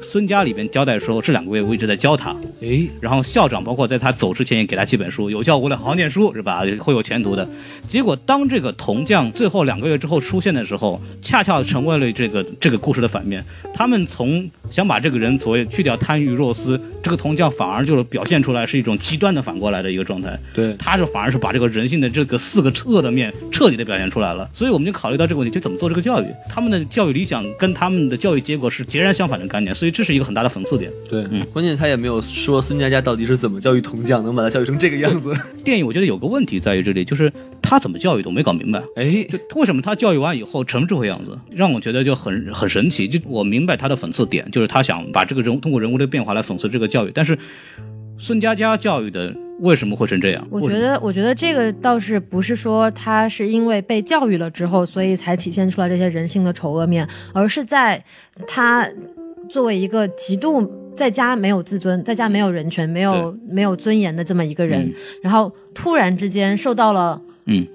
[0.00, 6.62] 孙家里边交代说，这两个月我一直在教他，哎，然后校长包括在他走之前也给他几本书，有教无类，好好念书是吧？
[6.80, 7.48] 会有前途的。
[7.88, 13.44] 结果当这个铜匠最后两个月之后出现的时候，恰恰成为了这个这个故事的反面。
[13.74, 20.38] 他们从想把这个人所谓去掉贪欲若私，这个铜匠反而就是表现出来是一种极端的反过来的一个状态。
[20.54, 24.48] 对，他是反而是把这个人性的这个四个恶的面彻底的表现出来了。
[24.54, 26.26] 所以我们就考虑到这个问题，就怎么做这个教育？
[26.48, 30.88] 他们的教育理想跟他们的教育结果是截然相反的概念，所以这是一个很大的讽刺点。
[31.10, 35.34] 对，嗯关键他也没有说孙佳佳到底是怎么教育铜匠，能把他教育成这个样子。
[35.64, 38.80] 电影我觉得有个问题在于这里，就是他怎么教育的我没搞明白。
[38.94, 43.08] 哎，就为什么他教育完以后成这个样子，让我觉得就很很神奇。
[43.08, 47.36] 就我明白他的讽刺点，就是他想把这个人通过人物的变化来讽刺这个教育，但是
[48.16, 50.46] 孙佳佳教育的为什么会成这样？
[50.48, 58.00] 我觉得，我觉得这个倒是不是说他是因为被教育了之后，所以才体现出来这些人性的丑恶面，而是在
[58.46, 58.88] 他
[59.52, 67.66] 作为一个极度在家没有自尊、在家没有人权、没有没有尊严的这么一个人，嗯然后突然之间受到了嗯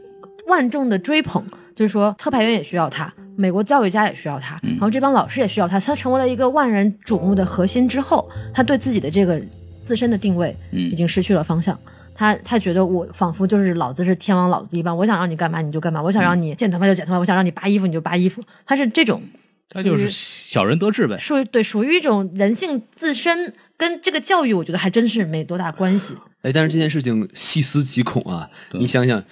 [0.48, 1.44] 万众的追捧，
[1.76, 3.14] 就是说特派员也需要他。
[3.36, 9.40] 美国教育家也需要他，嗯然后这帮老师也需要他，他成为了一个万人瞩目的核心之后，他对自己的这个
[9.84, 11.78] 自身的定位嗯已经失去了方向。
[12.16, 18.42] 他他觉得我仿佛就是老子是天王老子一般，我想让你干嘛你就干嘛，我想让你剪头发就剪头发，我想让你扒衣服你就扒衣服。
[18.66, 19.22] 他是这种
[19.70, 21.18] 他就是小人得志呗。
[21.18, 26.16] 属于对属于一种人性自身跟这个教育，我觉得还真是没多大关系。
[26.44, 28.50] 哎，但是这件事情细思极恐啊！
[28.74, 29.24] 你想想，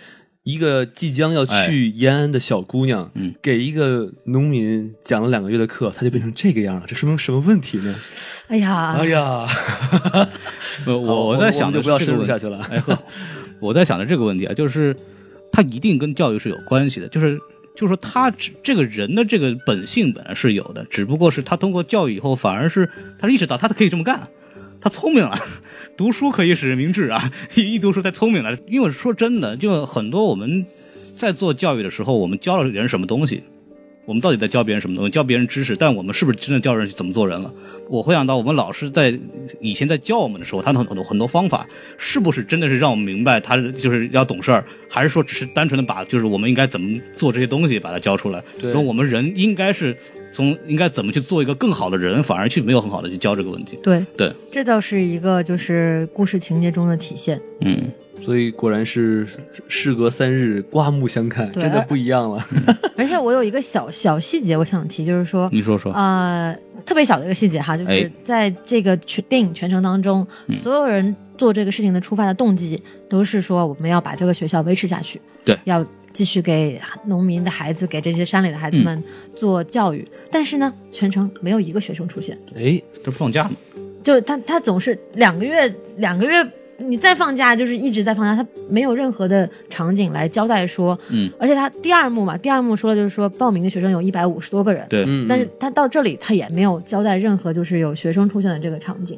[0.43, 7.95] 一个即将要去延安的小姑娘，嗯给一个农民讲了两个月的课，她就变成这个样了，这说明什么问题呢？
[8.47, 9.47] 哎呀，哎呀，
[10.85, 12.59] 我我在想的我就不要是这个问题深入下去了。
[12.69, 13.03] 哎呵，
[13.59, 14.95] 我在想着这个问题啊，就是
[15.51, 17.39] 它一定跟教育是有关系的，就是
[17.75, 24.27] 就是说他这这个人的这个本性本来是有的，只不过是他通过教育以后，反而是他意识到他可以这么干，
[24.81, 25.37] 他聪明了。
[25.97, 27.31] 读书可以使人明智啊！
[27.53, 28.57] 一一读书太聪明了。
[28.67, 30.65] 因为说真的，就很多我们
[31.15, 33.41] 在做教育的时候，我们教了人什么东西？
[34.05, 35.09] 我们到底在教别人什么东西？
[35.11, 37.51] 教别人知识，但我们是不是真的教人怎么做人了？
[37.89, 39.17] 我回想到，我们老师在
[39.59, 48.43] 以前在教我们的时候，他的很多很多方法，是不是真的是让我们明白他就是要懂事儿，还是说只是单纯的把就是我们应该怎么做这些东西把它教出来？
[48.59, 49.95] 对然后我们人应该是
[50.35, 53.79] 从应该怎么去做一个更好的人，反而去没有很好的去教这个问题。
[53.81, 54.05] 对。
[54.17, 57.39] 对，这倒是一个就是故事情节中的体现。
[57.61, 57.83] 嗯，
[58.21, 59.25] 所以果然是
[59.69, 61.63] 事隔三日，刮目相看，对。
[61.63, 62.45] 真的不一样了。
[62.97, 66.53] 而且我有一个小小细节，我想提，就是说，你说说，呃，
[66.85, 68.11] 特别小的一个细节哈，就是哎。
[68.25, 70.55] 在这个全电影全程当中，嗯。
[70.57, 75.57] 所有人做这个事情的出发的动机都是说，我们要把这个学校维持下去，对。
[75.63, 79.03] 要继续给农民的孩子，给这些山里的孩子们
[79.35, 80.07] 做教育。
[80.31, 83.51] 但是呢，全程没有一个学生出现，哎，这不放假吗？
[84.01, 86.47] 就他他总是两个月两个月。
[86.77, 99.17] 你再放假就是一直在放假，他没有任何的场景来交代说，嗯，而且他第二幕嘛，第二幕说的就是说报名的学生有一百五十多个人，对，嗯，但是他到这里他也没有交代任何就是有学生出现的这个场景，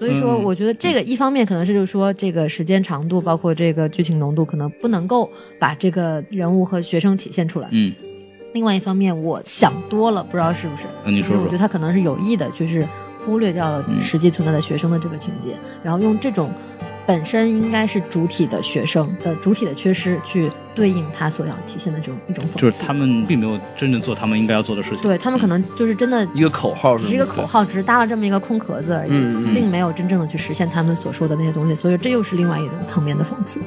[0.00, 7.68] 所以说嗯我觉得这个一方面可能是就是说这个时间长度，包括这个剧情浓度，可能不能够把这个人物和学生体现出来。
[7.70, 7.92] 嗯，
[8.54, 10.84] 另外一方面，我想多了，不知道是不是？
[11.04, 12.82] 那你说说我觉得，他可能是有意的，就是
[13.26, 16.50] 忽略掉了嗯实际存在的学生的这个情节，然后用这种
[17.06, 22.58] 本身应该是主体的学生的主体的缺失去对应他所要体现的这种一种讽刺。
[22.58, 25.02] 就是他们并没有真正做他们应该要做的事情。
[25.02, 29.10] 对他们可能就是真的一个口号只是一个口号，只是搭了这么一个空壳子而已，
[29.54, 33.60] 并没有真正的去实现他们所说的那些东西，所以这又是另外一种层面的讽刺。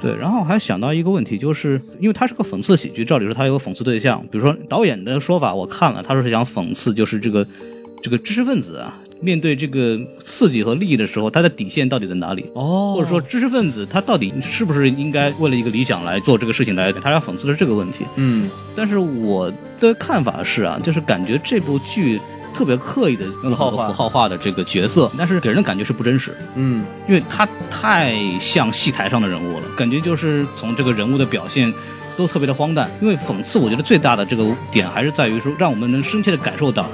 [0.00, 7.46] 对，然后我还想到一个问题，就是因为它是个讽刺喜剧，照理说它有个讽刺对象，比如说导演的说法，我看了，他说是想讽刺，就是这个
[8.02, 12.46] 这个知识分子啊，面对这个刺激和利益的时候，他的底线到底在哪里？
[12.54, 16.92] 哦，或者说知识分子他到底是不是应该为了一个理想来做这个事情来？
[16.92, 18.04] 他要讽刺的是这个问题。
[18.16, 22.20] 嗯，但是我的看法是啊，就是感觉这部剧
[22.52, 26.34] 特别刻意的用了很多符号化符号化的这个角色，但是给人的感觉是不真实。
[26.56, 31.72] 嗯，因为他太像戏台上的人物了，感觉就是从这个人物的表现
[32.16, 32.90] 都特别的荒诞。
[33.00, 36.88] 因为讽刺，我觉得最大的这个点还是在于说，让我们能深切的感受到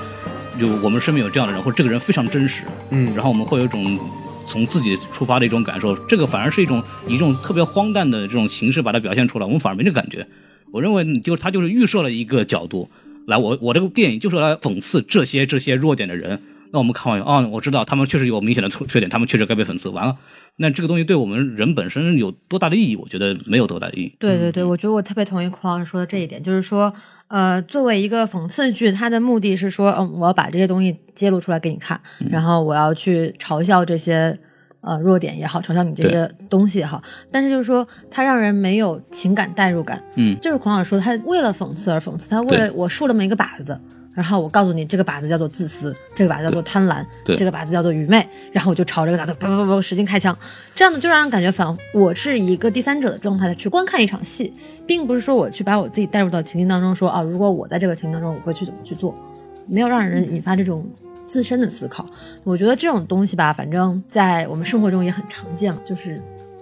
[0.59, 3.99] 就我们身边有这样的人，或者这个人非常真实，嗯然后我们会有一种
[4.47, 10.27] 从自己出发的一种感受，这个反而是一种以一种特别荒诞的这种形式把它表现出来，我们反而没这感觉。
[10.73, 12.89] 我认为你就他就是预设了一个角度，
[13.27, 16.41] 来我我这个电影就是来讽刺这些这些弱点的人。
[16.77, 19.89] 那我们看完哦，我知道他们确实有明显的缺缺点，他们确实该被讽刺。
[19.89, 20.19] 完了，
[20.57, 22.97] 那这个东西对我们人本身有多大的意义？
[22.97, 24.15] 我觉得没有多大的意义。
[24.21, 26.93] 对对对，我觉得我特别同意孔老师说的这一点，就是说，
[27.29, 31.99] 呃，作为一个讽刺剧，它的目的是说，嗯，我要把这些东西揭露出来给你看，
[32.31, 34.39] 然后我要去嘲笑这些
[34.83, 40.03] 呃弱点也好，嘲笑你这些东西也好，但是就是说，它让人没有情感代入感。
[40.17, 43.81] 嗯就是孔老师说，他为了讽刺而讽刺，他为了我竖了这么一个靶子。
[44.17, 47.37] 然后我告诉你，这个靶子叫做自私，这个靶子叫做贪婪，对。
[47.37, 50.35] 这个靶子叫做愚昧，然后我就朝这个靶子啪啪啪啪使劲开枪，
[50.75, 54.51] 这样的就让人感觉反我是一个第三者的状态的去观看一场戏，
[54.87, 59.15] 并不是说我去把我自己带入到情境当中说，啊，如果我在这个情境当中，我会去怎么去做，
[59.69, 60.89] 没有让人引发这种
[61.27, 62.07] 自身的思考。
[62.43, 66.19] 我觉得这种东西吧，反正在我们生活中也很常见了，就是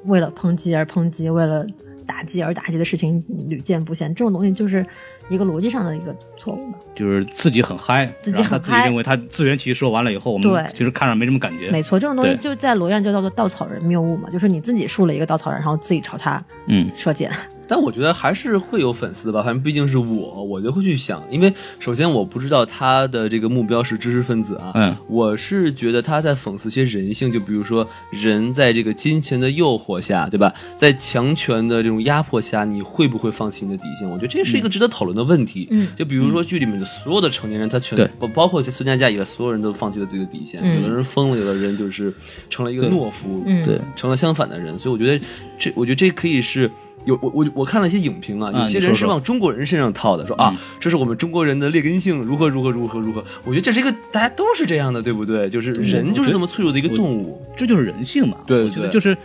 [0.06, 1.64] 为了抨击而抨击，为了
[2.06, 4.14] 打击而打击的事情屡见不鲜。
[4.14, 4.84] 这种东西就是
[5.28, 6.78] 一个逻辑上的一个错误吧。
[6.94, 11.70] 就是自己很嗨，自己很嗨自己认为他自圆其说完了以后，我们对其实看着没什么感觉。
[11.70, 17.30] 没错，这种东西对就在逻辑上就叫做稻草人谬误嘛，就是你自己竖了一个稻草人，然后自己朝他嗯，射箭。
[17.68, 34.08] 但我觉得还是会有粉丝的吧，反正毕竟是我，我就会去想，因为首先我不知道他的这个目标是知识分子啊，嗯，我是觉得他在讽刺些人性，就比如说人在这个金钱的诱惑下，对吧，在强权的这种压迫下，你会不会放弃你的底线？
[34.08, 35.68] 我觉得这是一个值得讨论的问题。
[35.70, 35.88] 嗯。
[35.96, 40.82] 就比如说剧里面的所有的成年人，他全对包包括孙佳佳以外，所有人都放弃了自己的底线，嗯。
[40.82, 42.12] 有的人疯了，有的人就是
[42.50, 43.64] 成了一个懦夫，嗯。
[43.64, 45.24] 对，成了相反的人，所以我觉得
[45.58, 46.70] 这，我觉得这可以是
[47.04, 53.22] 有我我我看了一些影评啊，啊有些人是往中国人身上套的，说啊嗯，这是我们中国人的劣根性，如何如何如何如何。
[53.44, 55.48] 我觉得这是一个大家都是这样的，对不对？
[55.48, 57.42] 就是人就是这么脆弱的一个动物。
[57.56, 58.38] 这就是人性嘛。
[58.46, 59.16] 对我觉得就是，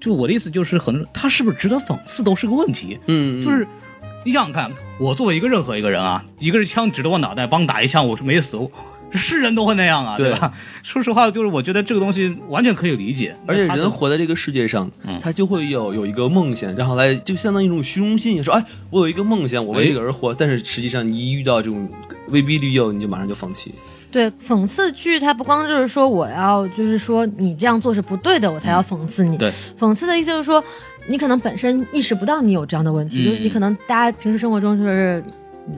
[0.00, 2.98] 就我的意思就是，很多他是不是值得讽刺都是个问题。
[3.06, 3.66] 嗯，就是
[4.24, 8.70] 你想想看，我作为一个任何一个人啊，一个是枪指着我脑袋，帮打一枪，我是没死，我
[9.12, 10.52] 是人都会那样啊，对对吧？
[10.82, 20.34] 说实话，就是我觉得这个东西完全可以理解，而且人活在这个世界上嗯，他就会有有一个梦想，然后来就相当于一种虚荣心，说哎，我有一个梦想，我为这个而活。
[20.34, 21.88] 但是实际上，你一遇到这种
[22.28, 23.72] 威逼利诱，你就马上就放弃。
[24.10, 29.36] 对，讽刺剧它不光就是说我要，就是说你这样做是不对的，我才要讽刺你。
[29.36, 30.62] 对，讽刺的意思就是说，
[31.08, 35.22] 你可能本身意识不到你有这样的问题，嗯就是你可能大家平时生活中就是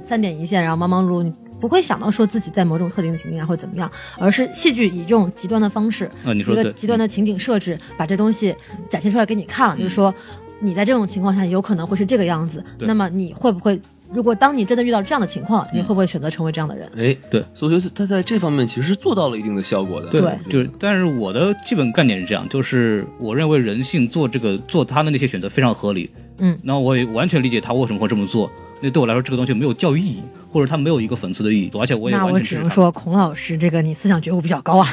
[0.05, 8.55] 三点一线，然后忙忙碌碌，你不会想到说自己在某种特定的情境下会怎么样，而是戏剧以这种极端的方式，一个，极端的情景设置，把这东西
[8.89, 10.15] 展现出来给你看了，就是说
[10.61, 13.81] 你在这种情况下有可能会是这个样子，那么你会不会？
[14.11, 16.89] 如果当你真的遇到这样的情况，你会不会选择成为这样的人？
[16.97, 20.09] 哎，对，所以我觉得他在这方面其实是做到了一定的效果的。
[20.09, 28.51] 对对就是，但是我的基本概念是这样，就是我认为人性做这个做他的那些选择非常合理，嗯，那我也完全理解他为什么会这么做。
[28.81, 32.27] 那对我来说，这个东西没有教育意义，或者他没有一个讽刺的意义，而且我也那。
[32.27, 34.89] 我只能说，孔老师这个你思想觉悟比较高啊。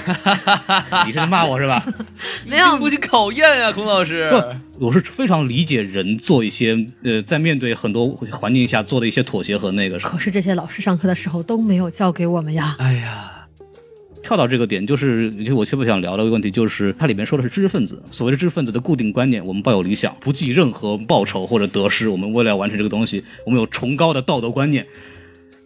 [1.06, 1.86] 你是在骂我是吧？
[2.48, 4.32] 没有经不起考验呀，孔老师。
[4.78, 10.00] 不，我是非常理解人做一些呃，在面对很多环境下做的一些妥协和那个。
[10.00, 12.76] 可是这些老师上课的时候都没有教给我们呀。
[12.80, 13.45] 哎呀，
[14.26, 24.84] 跳到这个点，就是就我特别想聊的一个问题，就是它里面说的是知识分子，所谓的知识分子的固定观念，我们抱有理想，不计任何报酬或者得失，我们为了要完成这个东西，我们有崇高的道德观念。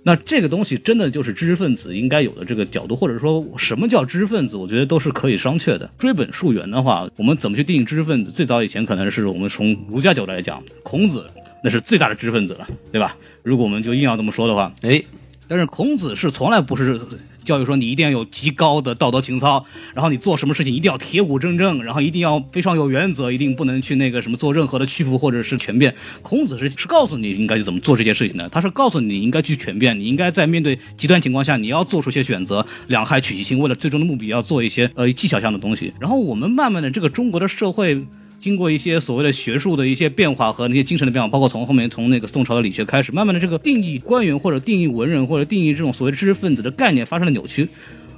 [0.03, 5.89] 那这个东西真的就是知识分子应该有的这个角度，或者说什么叫知识分子，我觉得都是可以商榷的。
[5.97, 8.31] 追本溯源的话，我们怎么去定义知识分子？
[8.31, 11.25] 最早以前可能是我们从儒家角度来讲，孔子
[11.63, 13.15] 那是最大的知识分子了，对吧？
[13.41, 15.01] 如果我们就硬要这么说的话，哎，
[15.47, 16.99] 但是孔子是从来不是
[17.43, 25.93] 教育说你一定要有极高的道德情操，然后你做什么事情一定要铁骨铮铮，然后一定要非常有原则，一定不能去那个什么做任何的屈服或者是权变。
[26.21, 35.93] 孔子是是告诉你应该怎么做这些事情的，他是告诉你应该去权变，你应该在面对极端情况下你要做出些选择，两害取其轻，为了最终的目的要做一些呃技巧上的东西。
[35.99, 38.05] 然后我们慢慢的这个中国的社会。
[38.39, 47.67] 经过一些所谓的学术的一些变化和那些精神的变化，包括从后面从那个宋朝的理学开始，慢慢的这个定义官员或者定义文人或者定义这种所谓知识分子的概念发生了扭曲。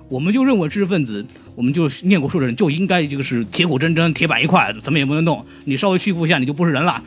[0.09, 5.43] 我们就认为知识分子，我们就念过书的人就应该就是铁骨铮铮、铁板一块，怎么也不能动。
[5.65, 7.01] 你稍微屈服一下，你就不是人了。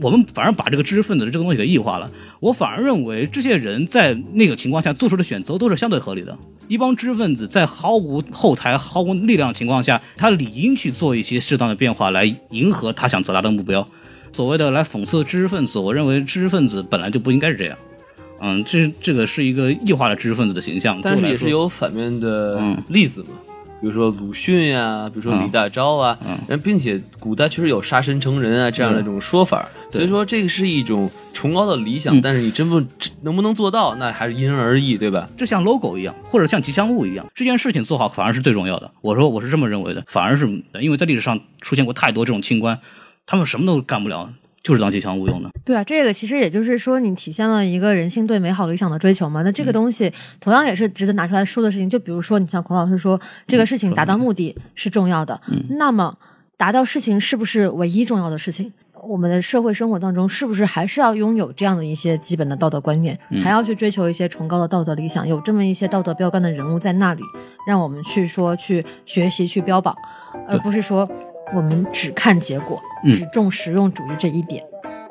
[0.00, 2.10] 我们反而把这个知识分子的这个东西给异化了。
[2.42, 6.36] 我反而认为这些人在那个情况下做出的选择都是相对合理的。
[6.66, 13.86] 一帮知识分子在毫无后台、毫无力量的情况下，他理应去做一些适当的变化来迎合他想达到的目标。
[14.32, 17.78] 所谓的来讽刺知识分子，我认为知识分子本来就不应该是这样。
[18.40, 23.28] 嗯，这这个是一个异化的知识分子的形象，但是也是有反面的嗯例子嘛，
[23.82, 26.38] 比如说鲁迅呀、比如说李大钊啊，嗯。
[26.46, 29.98] 然后并且古代确实有杀身成仁啊这样的一种说法，对。
[29.98, 32.22] 所以说这个是一种崇高的理想，嗯。
[32.22, 32.80] 但是你真不
[33.22, 35.28] 能不能做到，那还是因人而异，对吧？
[35.36, 38.88] 这像 logo 一样，或者像吉祥物一样，这件事情做好反而是最重要的。
[39.00, 40.46] 我说我是这么认为的，反而是
[40.80, 42.78] 因为在历史上出现过太多这种清官，
[43.26, 44.32] 他们什么都干不了，
[44.62, 45.50] 就是当吉祥物用的。
[45.64, 49.42] 对啊，这个其实也就是说，你体现了一个人性对美好理想的追求嘛。
[49.42, 51.88] 那这个东西同样也是值得拿出来说的事情。
[51.88, 55.40] 就比如说，你像孔老师说，这个事情达到目的是重要的，
[55.70, 56.16] 那么
[56.56, 58.72] 达到事情是不是唯一重要的事情？
[59.04, 65.26] 我们的社会生活当中，是不是还是要拥有这样的一些基本的道德观念，还要去追求一些崇高的道德理想？
[65.26, 67.22] 有这么一些道德标杆的人物在那里，
[67.66, 69.92] 让我们去说、去学习、去标榜，
[70.46, 71.08] 而不是说
[71.54, 74.64] 我们只看结果，嗯只重实用主义这一点。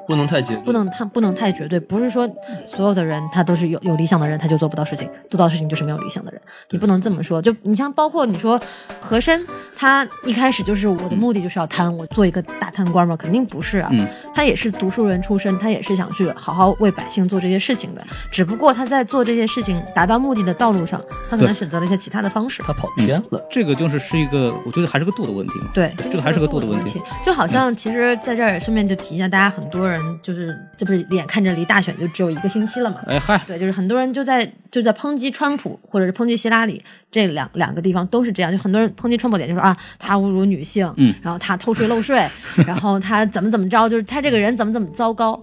[0.08, 2.30] 不能太绝对，不能太不能太绝对，不是说
[2.66, 7.42] 所有的人他都是有有理想的人，他就做不到事情，做到事情就是没有理想的人，你不能这么说。
[7.42, 8.60] 就你像包括你说
[9.00, 9.46] 和珅，
[9.76, 13.90] 他一开始就是我的目的就是要贪，我做一个大贪官嘛，肯定不是啊。
[13.92, 22.64] 嗯他也是读书人出身，他也是想去好好为百姓做这些事情的，只不过他在做这些事情达到目的的道路上，他可能选择了一些其他的方式。
[22.64, 23.46] 他跑偏了。
[23.50, 25.68] 这个就是是一个，我觉得还是个度的问题嘛。
[25.74, 27.02] 对，这个还是个度度的问题题。
[27.26, 29.91] 就好像其实在这儿也顺便就提一下，大家很多人
[30.22, 32.98] 就是这不是眼看着离大选就只有一个星期了嘛？
[33.08, 42.28] 哎嗨，对，就是很多人就在就在抨击川普或者是抨击希拉里这两两个地方都是这样，就很多人抨击川普点就说啊，他侮辱女性，嗯然后他偷税漏税，
[42.68, 45.42] 然后他怎么怎么着，就是他这个人怎么怎么糟糕。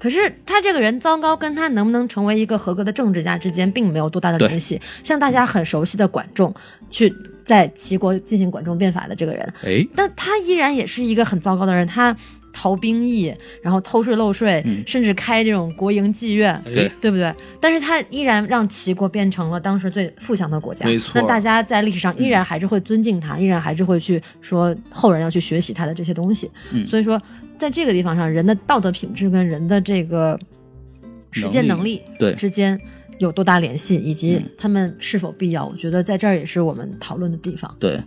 [0.00, 4.80] 可是他这个人糟糕，跟他能不能成为一个合格的政治家之间并没有多大的联系。
[5.02, 6.54] 像大家很熟悉的管仲，
[6.88, 7.12] 去
[7.44, 12.16] 在齐国进行管仲变法的这个人，哎，但他依然也是一个很糟糕的人，他
[12.52, 17.34] 逃兵役，然后偷税漏税，嗯甚至开这种国营妓院，对对不对？
[17.60, 20.86] 但是他依然让齐国变成了当时最富强的国家。
[20.86, 26.50] 没错那大家在历史上依然还是会尊敬他，依然还是会去说后人要去学习他的这些东西。
[26.72, 27.20] 嗯所以说，
[27.58, 30.38] 在这个地方上，人的道德品质跟人的这个
[31.30, 32.80] 实践能力对之间。
[33.18, 35.66] 有多大联系，以及嗯他们是否必要？
[35.66, 37.76] 我觉得在这儿也是我们讨论的地方。
[37.80, 38.00] 对。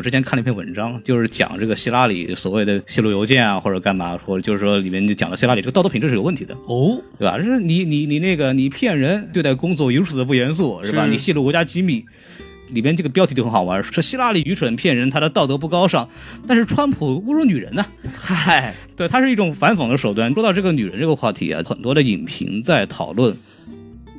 [0.00, 7.36] 我之前看了一篇文章，就是讲这个希拉里所谓的泄露邮件啊，或者干嘛，或者就是说里面就讲到希拉里这个道德品质是有问题的，哦，对吧？
[7.36, 11.04] 就是你你你那个你骗人，对待工作如此的不严肃，是吧？
[11.04, 12.02] 是你泄露国家机密，
[12.70, 16.08] 里边这个标题就很好玩，说希拉里愚蠢骗人，他的道德不高尚，
[16.48, 17.84] 但是川普侮辱女人呢、
[18.18, 20.32] 嗨，对，它是一种反讽的手段。
[20.32, 23.36] 说到这个女人这个话题啊，很多的影评在讨论，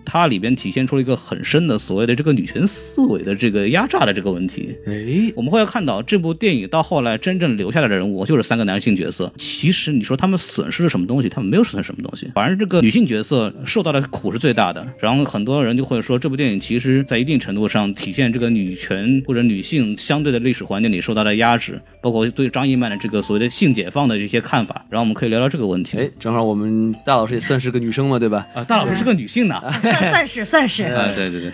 [0.06, 4.76] 它里边体现出了一个很深的所谓的这个女权思维的这个压榨的这个问题。
[4.86, 9.32] 哎，我们会看到这部电影到后来真正留下来的人物就是三个男性角色。
[9.38, 11.30] 其实你说他们损失了什么东西？
[11.30, 14.86] 他们没有损失什么东西，反而这个女性角色受到的苦是最大的。
[15.00, 24.86] 然后很多人就会说，这部电影其实在一定程度上体现这个女权或者女性相对的历史环境里受到的压制，包括对张艺曼的这个所谓的性解放的这些看法。
[24.90, 25.98] 然后我们可以聊聊这个问题。
[25.98, 28.48] 哎，正好我们大老师也算是个女生嘛，对吧？
[28.54, 29.62] 啊，大老师是个女性呢。
[29.92, 30.84] 算算是 算是。
[30.86, 31.52] 啊，对对对，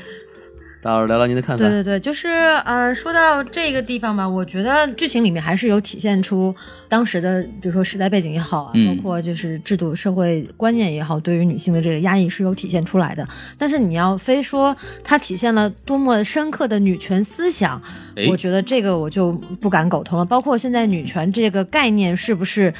[0.82, 1.64] 大老师聊聊您的看法。
[1.64, 2.30] 对对对，就是
[2.66, 6.56] 呃，说到这个地方吧，我觉得剧情里面还是有体现出
[6.88, 13.28] 当时的，比如说时代背景也好啊，嗯包括就是制度、社会观念也好，对于女性的这个压抑是有体现出来的。
[13.58, 17.82] 但是你要非说它体现了多么深刻的女权思想，
[18.16, 20.24] 哎我觉得这个我就不敢苟同了。
[20.24, 22.74] 包括现在女权这个概念是不是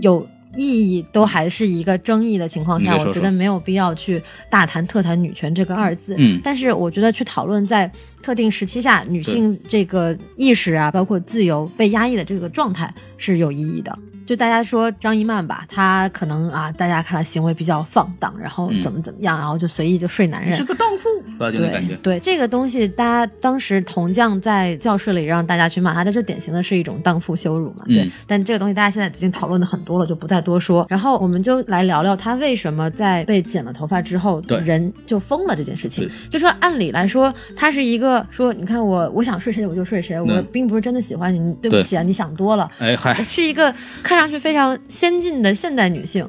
[0.00, 0.26] 有？
[0.56, 6.14] 意义都还是一个争议的情况下，说说我觉得没有必要去大谈特谈女权这个二字。
[6.18, 7.90] 嗯但是我觉得去讨论在
[8.22, 13.98] 特定时期下女性这个意识啊，包括自由被压抑的这个状态是有意义的。
[14.30, 20.62] 就大家说张一曼吧，她可能啊，大家看她行为比较放荡，然后嗯怎么怎么样，然后就随意就睡男人是。
[20.62, 21.50] 个荡妇，吧？
[21.50, 22.14] 就那感觉对。
[22.14, 27.84] 对，这个东西，大家当时铜匠在教室里让大家去骂他，这是典型的是一种荡妇羞辱嘛。
[27.88, 30.86] 对，嗯但这个东西大家现在已经讨论的很多了，就不再多说。
[30.88, 36.08] 然后我们就来聊聊他为什么在被剪了头发之后，对人就疯了这件事情。
[36.30, 42.70] 就说按理来说，他是一个说，你看我我想睡谁我就睡谁，我嗯并不是真的喜欢你，对不起啊，你想多了。
[42.78, 43.74] 哎嗨，是一个
[44.04, 46.26] 看上去非常先进的现代女性。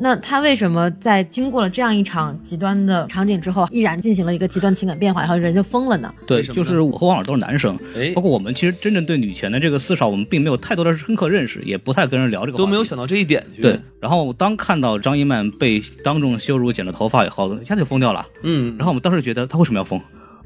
[0.00, 6.12] 那她为什么在经过了这样一场极端的场景之后，依然进行了一个极端情感变化，然后人就疯了呢？
[6.26, 13.60] 对，就是我和王老师都是男生，哎包，括我们其实真正对女权的这个思潮，我们并没有太多的深刻认识，也不太跟人聊这个话题都没有想到这一点去。
[13.60, 18.26] 对，，然后当看到张一曼被当众羞辱、剪了头发以后，一下就疯掉了。
[18.42, 20.00] 嗯，然后我们当时觉得她为什么要疯？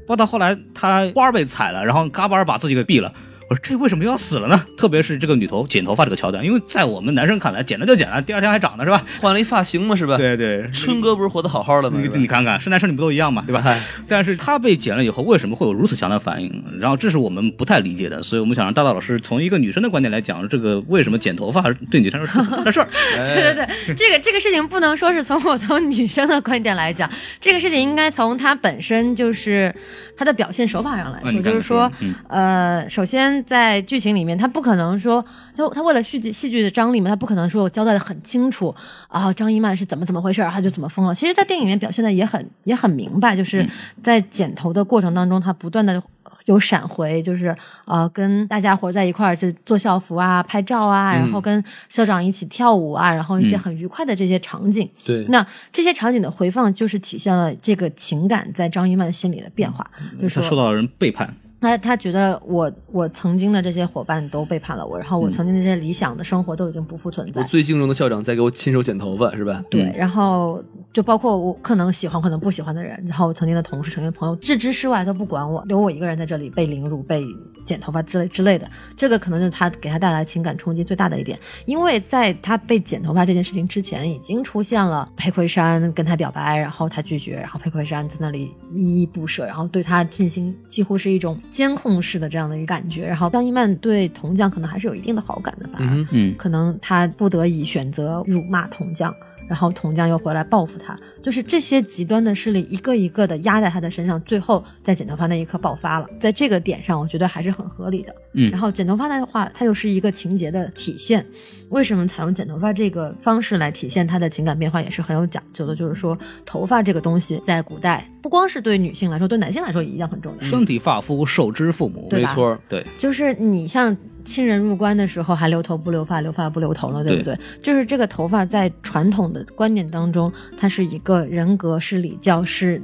[0.05, 3.11] 包括到后来她花儿被踩了，然后嘎巴儿把自己给毙了。
[3.49, 4.65] 我说这为什么要死了呢？
[4.77, 9.01] 特别是这个女头剪头发这个桥段，因为在我们男生看来，剪了就剪了，第二天还长呢，是吧？
[9.21, 10.17] 换了一发型嘛，是吧？
[10.17, 11.97] 对对，春哥不是活得好好的吗？
[12.01, 13.63] 你你看看，是男生女不都一样嘛，对吧？
[14.07, 16.63] 但是他被剪了以后，为什么会有如此强的反应？
[16.77, 22.87] 然后这是我们不太理解的，所以我们想让大道老师从一个女生的观点来讲，这个为什么剪头发对女生是很大的事儿？
[23.15, 29.73] 对对对，这个这个事情不能说是从我从女生的观点来讲，这个事情应该从她本身就是
[30.17, 35.23] 她的表现手法上来说，就是说嗯，呃，首先在剧情里面，他不可能说，
[35.55, 38.73] 他他为了戏剧戏剧的张力嘛，他不可能说我交代的很清楚
[39.07, 41.15] 啊，张一曼是怎么怎么回事儿，她就怎么疯了。
[41.15, 43.67] 其实，在电影里面表现的也很也很明白，就是
[44.03, 46.01] 在剪头的过程当中，他不断的。
[46.45, 54.89] 有闪回，就是呃，跟大家伙在一块儿就做校服啊、拍照啊，然后跟校长一起跳舞啊，然后一些很愉快的这些场景。
[55.03, 59.85] 对那这些场景的回放，就是体现了这个情感在张一曼心里的变化，
[60.21, 67.41] 就是受到了人背叛，他他觉得我我曾经的这些伙伴都背叛了我，然后我曾经的这些理想的生活都已经不复存在。
[67.41, 69.63] 我最敬重的校长在给我亲手剪头发，是吧？
[69.69, 77.25] 对，然后就包括我可能喜欢，可能不喜欢的人，然后我曾经的同事、曾经的朋友，置之事外都不管我，留我一个人在这里被凌辱、被
[77.65, 81.37] 剪头发之类之类的，这个可能就是他给他带来情感冲击最大的一点。
[81.65, 93.05] 因为在他被剪头发这件事情之前，已经出现了裴魁山跟他表白，然后他拒绝，然后裴魁山在那里依依不舍，然后对他进行几乎是一种监控式的这样的一个感觉。
[93.05, 95.95] 然后张一曼对铜匠可能还是有一定的好感的，反而。
[95.95, 99.13] 嗯嗯，可能他不得已选择辱骂铜匠，
[99.47, 106.07] 然后铜匠又回来报复他，就是这些极端的势力一个一个的压在他的身上，最后在剪头发那一刻爆发了。
[106.19, 108.13] 在这个点上，我觉得还是很合理的。
[108.33, 111.25] 嗯然后剪头发的话，它又是一个情节的体现。
[111.69, 115.75] 为什么采用剪头发这个方式来体现他的情感变化，也是很有讲究的。
[115.75, 120.41] 就是说，头发这个东西在古代不光是对女性来说，对男性来说也一样很重要。
[120.41, 127.37] 身体发肤受之父母，没错儿，对，就是你像亲人入关的时候还留头不留发，留发不留头了，对不对？
[127.61, 132.81] 就是这个头发在传统的观念当中，它是一个人格、是礼教、是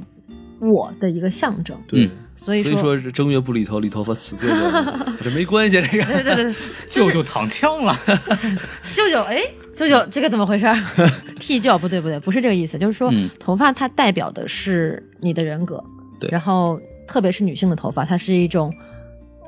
[0.58, 1.76] 我的一个象征。
[1.86, 2.08] 对。
[2.44, 4.54] 所以说，所以说是正月不理头，理头发死舅舅，
[5.22, 6.44] 这没关系，这个对对对。
[6.44, 6.54] 对，
[6.88, 7.98] 舅舅躺枪了，
[8.94, 9.40] 舅舅，哎，
[9.74, 10.76] 舅舅，这个怎么回事儿？
[11.40, 13.30] 替舅不对不对，不是这个意思，就是说、嗯。
[13.40, 15.82] 头发它代表的是你的人格，
[16.20, 16.28] 对。
[16.30, 16.78] 然后
[17.08, 18.72] 特别是女性的头发，它是一种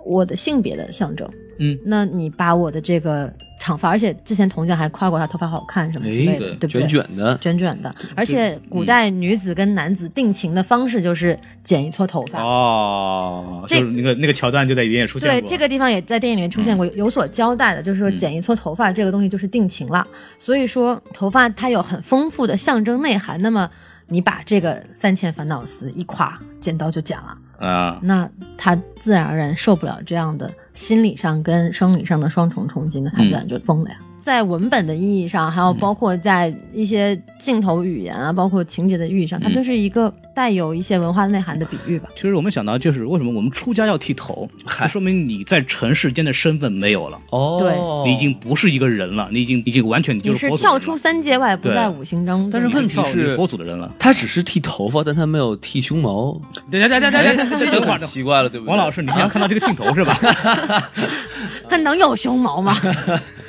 [0.07, 1.29] 我的性别的象征。
[1.59, 6.69] 嗯，那你把我的这个长发，而且之前铜匠还夸过他头发好看什么之类的，哎，对不对？
[6.69, 12.43] 卷卷的，卷卷的，而且古代女子跟男子定情的方式就是剪一撮头发。
[12.43, 20.07] 哦，这就是那个那个桥段就在里面也出现过，对，这个地方也在电影里面出现过，有所交代的，就是说嗯剪一撮头发这个东西就是定情了。
[20.39, 23.41] 所以说，头发它有很丰富的象征内涵。
[23.41, 23.71] 那么，
[24.09, 33.97] 你把这个三千烦恼丝一垮，剪刀就剪了，啊，那他自然而然受不了这样的心理上跟生理上的双重冲击，那他自然就疯了呀。
[34.27, 42.09] 在文本的意义上，还有包括在一些镜头语言啊，包括情节的寓意上，它嗯都是一个带有一些文化内涵的比喻吧。
[42.17, 44.51] 其实我们想到就是为什么我们出家要剃头，
[44.81, 52.51] 就说明你在尘世间的身份没有了，哦，对你已经不是一个人了，你已经已经完全你就是佛祖人了跳出三界外，不在五行中。
[52.51, 53.95] 但是问题是佛祖的人了。
[53.97, 56.33] 他只是剃头发，但他没有剃胸毛，
[56.69, 58.71] 等等等等等等，这就很奇怪了，对不对？
[58.71, 60.19] 王老师，你现在看到这个镜头是吧？
[61.71, 62.77] 他能有胸毛吗？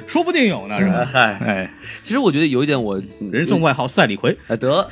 [0.08, 1.05] 说不定有呢，是吧？
[1.05, 2.99] 嗨，哎，其实我觉得有一点我
[3.32, 4.89] 人送外号赛李逵，哎得，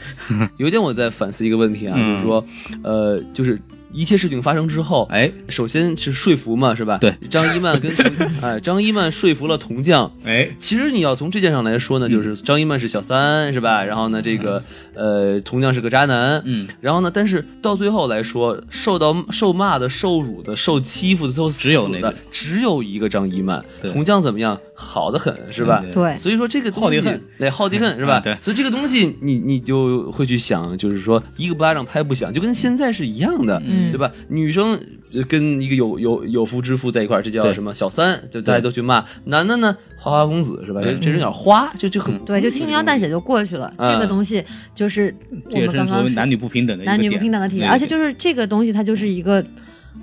[0.57, 2.15] 有一点我在反思一个问题啊，嗯。
[2.15, 2.45] 就是说，
[2.83, 3.59] 呃，就是
[3.95, 5.31] 一切事情发生之后，哎。
[5.47, 6.97] 首先是说服嘛，是吧？
[6.99, 7.91] 对，张一曼跟
[8.41, 10.11] 哎张一曼说服了铜匠。
[10.25, 13.83] 哎，其实你要从这件上来说呢，就是张一曼是小三，是吧？
[13.83, 14.61] 然后呢，这个
[14.93, 22.09] 呃，铜匠是个渣男，嗯，然后呢，但是到最后来说，受到受骂的、受辱的、受欺负的，最后只有那个。
[22.09, 24.59] 死的只有一个张一曼，铜匠怎么样？
[24.77, 25.81] 好的很，是吧？
[25.81, 28.19] 对对，所以说这个好敌恨，对，好敌恨是吧？
[28.19, 28.37] 嗯对。
[28.41, 34.11] 所以这个东西你你就会去想，就是说一个巴掌拍不响，就跟现在是一样的，嗯对吧？
[34.29, 34.79] 女生
[35.13, 38.21] 呃跟一个有有有夫之妇在一块儿，这叫什么小三？
[38.29, 39.03] 就大家都去骂。
[39.25, 40.81] 男的呢，花花公子是吧？
[40.83, 43.73] 这这人有点花，就就很对，就轻描淡写就过去了。
[43.77, 49.43] 嗯这个东西就是我这也是们刚刚男女不平等的一个男女不平等的体验，那个点而且就是这个东西，它就是一个。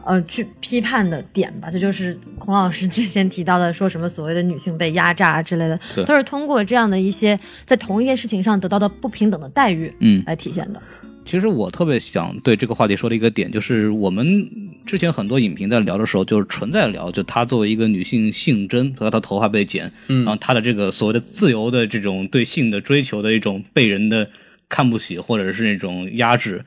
[0.05, 10.83] 呃，去批判的点吧，这就是孔老师之前提到的，说什么所谓的女性被压榨啊之类的，都是通过这样的一些在同一件事情上得到的不平等的待遇，嗯来体现的。
[11.25, 14.51] 其实我特别想对这个话题说的一个点，就是我们
[14.85, 24.29] 之前很多影评在聊的时候，就是纯在聊，就她作为一个女性性征，和她头发被剪，嗯然后她的这个所谓的自由的这种对性的追求的一种被人的
[24.69, 26.65] 看不起或者是那种压制。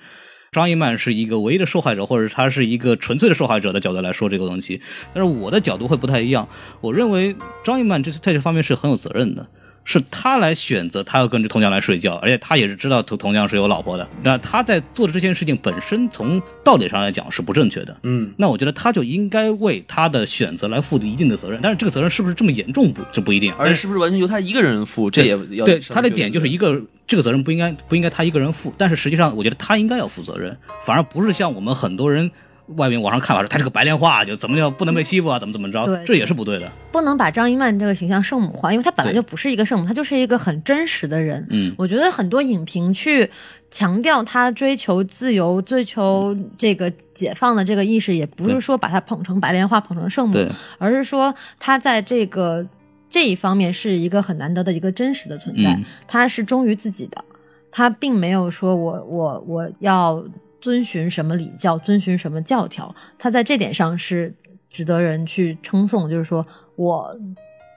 [0.51, 4.79] 张一曼是一个唯一的受害者，或者她是一个纯粹的受害者的角度来说这个东西，
[5.13, 6.47] 但是我的角度会不太一样。
[6.79, 7.35] 我认为
[7.65, 9.45] 张一曼这在这方面是很有责任的。
[9.85, 14.05] 是他来选择，他要跟着铜匠来睡觉，而且他也是知道铜铜匠是有老婆的。
[14.23, 17.95] 那他在做的这件事情本身，从道理上来讲是不正确的。
[18.03, 21.59] 嗯，那我觉得他就应该为他的选择来负一定的责任。
[21.61, 32.31] 但是这个责任是不是这么严重不这不一定，而且是不是完全由他一个人负，这也要对他的点就是一个这个责任不应该不应该他一个人负，但是实际上我觉得他应该要负责任，反而不是像我们很多人。
[32.77, 35.37] 外面网上看法说，他是个白莲花，就怎么叫不能被欺负啊？
[35.37, 35.85] 怎么怎么着？
[35.85, 36.71] 对这也是不对的。
[36.91, 41.45] 不能把张一曼这个形象圣母化，因为她本来就不是一个圣母，她就是一个很真实的人。
[41.51, 43.29] 嗯，我觉得很多影评去
[43.69, 50.37] 强调她追求自由、追求这个解放的这个意识，也不是说把她捧成白莲花、捧成圣母，
[50.79, 52.65] 而是说她在这个
[53.09, 55.69] 这一方面是一个很难得的一个真实的存在。
[55.71, 57.23] 嗯、她是忠于自己的，
[57.69, 60.25] 她并没有说我我我要。
[60.65, 64.33] 遵循什么礼教，遵循什么教条，他在这点上是
[64.67, 66.09] 值得人去称颂。
[66.09, 66.43] 就是说
[66.75, 67.15] 我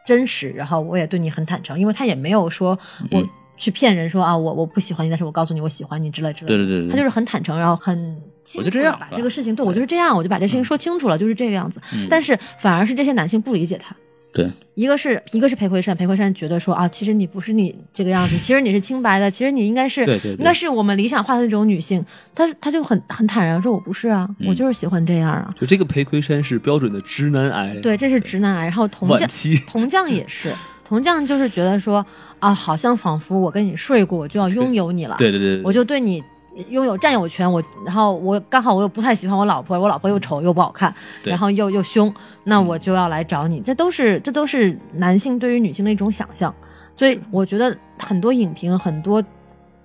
[0.06, 2.78] 真实，然后我也对你很坦诚，因为他也没有说
[3.10, 3.22] 我
[3.58, 6.48] 去骗人说啊，我我不喜欢你，但是我告诉你我喜欢你之类之类。
[6.48, 8.18] 对对对，他就是很坦诚，然后很
[8.56, 11.78] 我就这样把这个事情，对我就是这样，我就把这事情说清楚了，就是这个样子。
[12.08, 13.94] 但是反而是这些男性不理解他。
[14.38, 22.04] 对，一个是一个是裴魁山，裴魁山觉得说啊，其实你不是你这个样子， 其实你是清白的，其实你应该是对对应该是我们理想化的那种女性。
[22.36, 25.52] 他他就很很坦然说，我不是啊，我就是喜欢这样啊。
[25.60, 28.66] 就这个裴魁山是标准的直男癌，对，这是直男癌。
[28.66, 29.28] 然后铜匠
[29.66, 30.54] 铜匠也是，
[30.86, 32.06] 铜匠就是觉得说
[32.38, 36.22] 啊，好像仿佛我跟你睡过，我就要拥有你了，对对对，我就对你。
[36.68, 40.94] 拥有占有权，我然后我刚好我又不太喜欢我老婆，我老婆又丑又不好看，
[41.24, 42.12] 然后又又凶，
[42.44, 46.54] 那我就要来找你，这都是这都是男性对于女性的一种想象，
[46.96, 49.22] 所以我觉得很多影评很多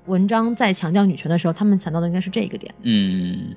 [0.08, 2.74] 文章在强调女权的时候，他们强调的应该是这一个点。
[2.82, 3.56] 嗯。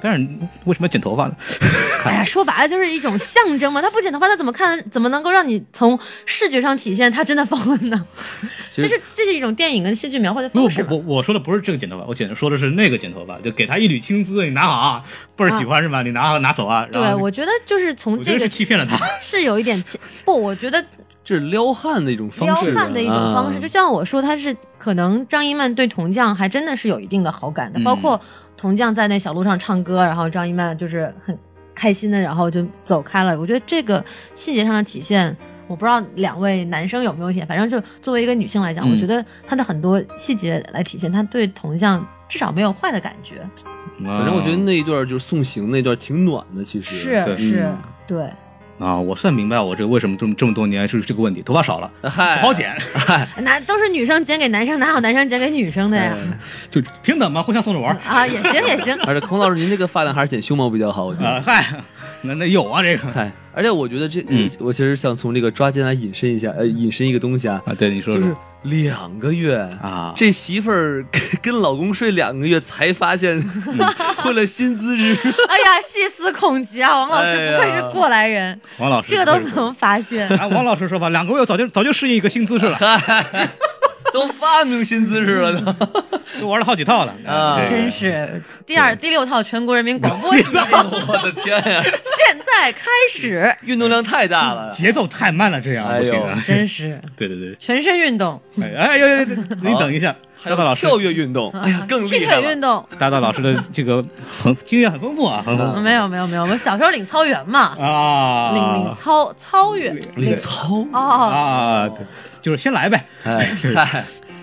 [0.00, 0.18] 但是
[0.64, 1.36] 为什么要剪头发呢？
[2.04, 3.82] 哎呀，说白了就是一种象征嘛。
[3.82, 4.82] 他不剪头发，他怎么看？
[4.90, 8.06] 怎么能够让你从视觉上体现他真的疯了呢？
[8.72, 10.86] 这是这是一种电影跟戏剧描绘的方式。
[10.88, 15.02] 我我说的不是这个剪头发，我剪说的是那个剪头发，就给他一缕青丝，你拿好啊，
[15.36, 16.02] 倍儿喜欢是吧？
[16.02, 16.86] 你拿好拿走啊。
[16.92, 20.40] 对，我觉得就是从这个是欺骗了他，是有一点欺不？
[20.40, 20.82] 我觉得
[21.28, 23.60] 这是撩汉的一种方式，撩汉的一种方式。
[23.60, 28.18] 就像我说，他是可能张一曼对铜匠还真的是有一定的好感的，包括。
[28.56, 31.38] 铜匠在那小路上唱歌，然后张一曼就是很
[31.76, 33.38] 开心的，然后就走开了。
[33.38, 34.04] 我觉得这个
[34.34, 35.36] 细节上的体现，
[35.68, 43.36] 我不知道两位男生有没有体现，反正就作为一个女性来讲，我觉得她的很多细节来体现，她对铜匠至少没有坏的感觉。
[44.04, 47.72] 反正我觉得那一段就是送行那段挺暖的，其实是是，
[48.08, 48.28] 对。
[48.78, 52.76] 啊，我算明白我这个为什么这么这么多年是这个问题，头发少了，不好剪，
[53.42, 56.14] 男 都是女生剪给男生，哪有男生剪给女生的呀？
[56.70, 58.96] 就平等嘛，互相送着玩啊，也行也行。
[59.02, 61.42] 而且孔老师，您这个发量还是剪胸毛比较好，我觉得。
[61.42, 61.64] 嗨，
[62.22, 63.30] 那那有啊，这个嗨。
[63.52, 67.60] 而且我觉得这，嗯，我其实想从这个抓奸来引申一下，呃，引申一个东西啊。
[67.66, 73.40] 啊，对，你说就是两个月啊，这媳妇儿跟跟老公睡两个月才发现
[74.18, 75.14] 混了新姿势。
[75.48, 76.90] 哎呀，细思恐极啊！
[76.90, 80.28] 王老师不愧是过来人，王老师这都能发现。
[80.38, 82.78] 啊，王老师说吧，两个月早就早就适应一个新姿势了。
[84.12, 85.72] 都发明新姿势了，都
[86.40, 87.60] 都玩了好几套了啊！
[87.68, 91.82] 真是第二、第六套全国人民广播体操，我的天呀！
[91.82, 96.20] 现在开始，运动量太大了，节奏太慢了，这样不行。
[96.46, 98.40] 真是， 对对对，全身运动。
[98.60, 99.24] 哎哎呦，
[99.62, 100.14] 你等一下，
[100.44, 102.50] 大道老师跳跃运动，哎呀，更厉害了。
[102.52, 105.80] 运动，大道老师的这个很经验很丰富啊，很丰富。
[105.80, 107.76] 没有没有没有，我们小时候领操员嘛。
[107.78, 110.84] 啊，领领操操员，领操？
[110.92, 112.04] 啊啊，对。
[112.40, 113.44] 就是先来呗，哎，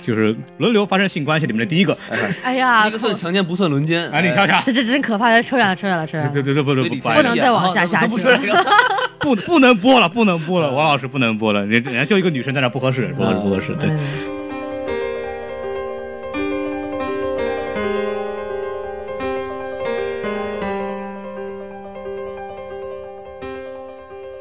[0.04, 1.98] 就是轮流发生性关系里面的第一个。
[2.44, 6.32] 哎呀，一个算强奸不算轮奸，哎，你瞧瞧，这这真可怕，扯远了，扯远了，扯远了。
[6.32, 8.38] 对对对，不不不，不能再往下下去了，
[9.20, 13.90] 不不能播了，不能播了，王老师不能播了，人人家就一个女生在那不合适，不合适，不合适，对。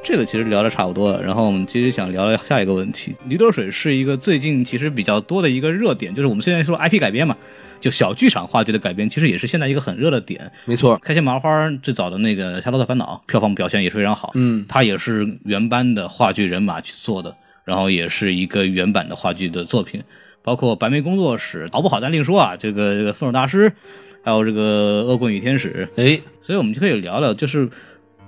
[0.05, 3.15] 这个其实聊的差不多了，然后我们其实想聊聊下一个问题。
[3.27, 7.35] 驴得水是一个最近其实比较多的一个热点，就是我们现在说 IP 改编嘛，
[7.81, 10.53] 就小剧场话剧的改编，其实也是现在一个很热的点。
[10.67, 17.35] 没错，开心麻花最早的那个《夏洛特烦恼》票房表现也是非常好，嗯，它也是原班的话剧人马去做的，
[17.65, 20.03] 然后也是一个原版的话剧的作品。
[20.43, 22.55] 包括白眉工作室，好不好咱另说啊。
[22.55, 23.73] 这个这个分手大师，
[24.23, 27.67] 还有这个恶棍与天使，哎，所以我们就可以聊聊，就是。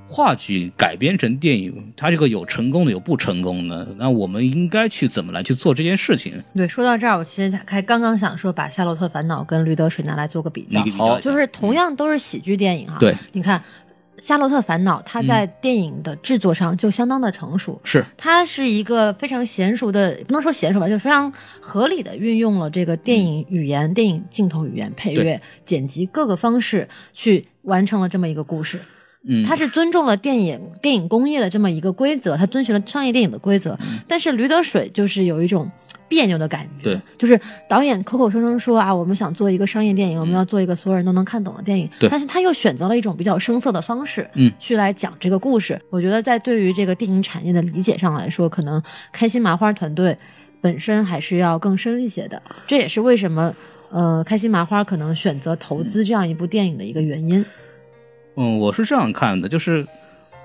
[0.08, 6.32] 话剧改编成电影，它这个有成功的，有不成功的，那我们应该去怎么来去做这件事情？
[6.54, 12.98] 对，说到这儿，我其实还刚刚想说，把《夏洛特烦恼》跟《驴得水》拿来做个比较就是同样都是喜剧电影哈。
[13.00, 13.58] 对，你看
[14.16, 17.78] 《夏洛特烦恼》，它在电影的制作上就相当的成熟。
[17.82, 21.30] 是它是一个非常娴熟的，不能说娴熟吧，就非常
[21.60, 28.80] 合理的运用了这个电影语言、电影镜头语言、配乐、剪辑各个方式去完成了这么一个故事。
[29.28, 33.76] 嗯，他是尊重了电影电影工业的这么一个规则，他遵循了商业电影的规则。
[34.06, 35.70] 但是《驴得水》就是有一种
[36.08, 45.80] 别扭的感觉，对，就是导演口口声声说啊，我们想做一个商业电影，我们要做一个所有人都能看懂的电影，对但是他又选择了一种比较生涩的方式，嗯，去来讲这个故事。
[45.90, 50.16] 我觉得在对于这个电影产业的理解上来说，可能开心麻花团队
[50.60, 53.54] 本身还是要更深一些的，这也是为什么。
[53.88, 57.38] 呃，开心麻花可能选择投资这样一部电影的一个原因。
[57.38, 57.44] 嗯，
[58.44, 59.86] 我是这样看的，就是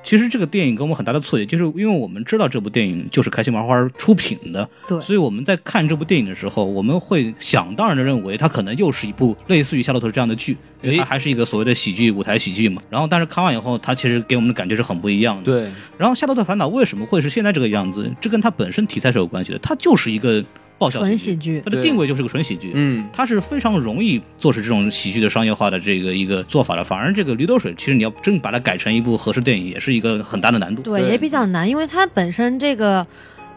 [0.04, 12.82] 其实这个电影给我们很大的错觉，就是因为我们知道这部电影就是开心麻花出品的，对所以我们在看这部电影的时候，我们会想当然的认为它可能又是一部类似于《夏洛特》这样的剧，因为它还是一个所谓的喜剧舞台喜剧嘛。
[12.89, 15.44] 然后，但是看完以后，它其实给我们的感觉是很不一样的。。
[15.44, 18.12] 对，然后，《夏洛特烦恼》为什么会是现在这个样子？
[18.20, 20.44] 这跟它本身题材是有关系的，它就是一个
[20.82, 22.72] 爆笑纯喜喜剧它的定位就是个纯喜剧。
[22.74, 30.82] 嗯，它是非常容易做出这种喜剧的商业化的这个一个做法的，反而这个《驴得水》，其实你要真把它改成一部合适电影，也是一个很大的难度。
[30.82, 33.06] 对，对也比较难，因为它本身这个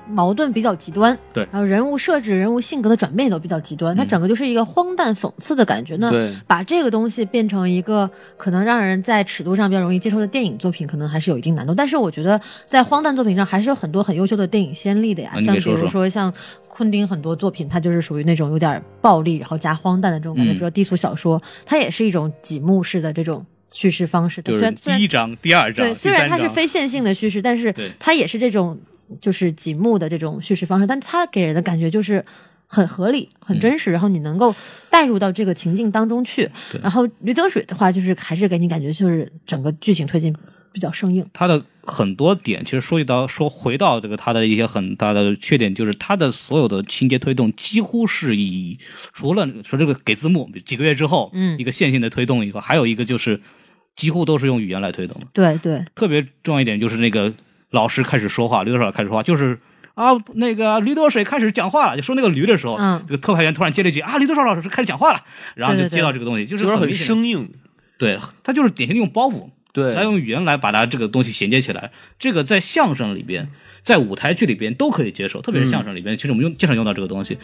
[0.09, 5.97] 矛盾比较极端，对然后人物设置、人物性格的转变也都比较极端，它整个就是一个荒诞讽刺的感觉。
[5.97, 11.75] 那对把这个东西变成一个可能让人在尺度上比较容易接受的电影作品，可能还是有一定难度。
[11.75, 16.33] 但是我觉得在荒诞作品上还是有很多很优秀的电影先例的呀，像比如说像。
[16.77, 24.43] 昆汀很多作品，它就是属于那种有点暴力，然后加荒诞的这种感觉，嗯比如说低俗小说，它也是一种几幕式的这种叙事方式。
[24.43, 28.77] 就是虽然第一章、第二章、对，虽然它是非线性的叙事，但是它也是这种
[29.21, 32.25] 就是几幕的这种叙事方式，但它给人的感觉就是
[32.67, 34.55] 很合理、很真实，然后你能够
[34.91, 36.51] 带入到这个情境当中去。
[36.83, 40.35] 然后《驴得水》的话，就是还是给你感觉就是整个剧情推进
[40.73, 41.25] 比较生硬。
[41.33, 48.79] 它的很多点，其实说一到说回到这个它的一些很大的缺点，就是它的所有的情节推动几乎是以
[49.13, 53.41] 除了说这个给字幕几个月之后，嗯一个线性的推动以外，还有一个就是
[53.95, 55.27] 几乎都是用语言来推动的。
[55.33, 57.33] 对对，特别重要一点就是那个
[57.75, 59.59] 老师开始说话，驴得水开始说话，就是
[59.95, 63.03] 啊，那个驴得水开始讲话了，就说那个驴的时候，嗯。
[63.07, 65.21] 这个特派员突然接了一句啊，驴得水老师开始讲话了，
[65.57, 65.97] 然后就对对对。
[65.97, 67.51] 接到这个东西，就是很生硬。
[67.99, 69.95] 对他就是典型的用包袱，对。
[69.95, 71.91] 他，用语言来把他这个东西衔接起来。
[72.19, 73.49] 这个在相声里边，
[73.83, 77.39] 在舞台剧里边都可以接受，特别是相声里边，其实我们用经常用到这个东西，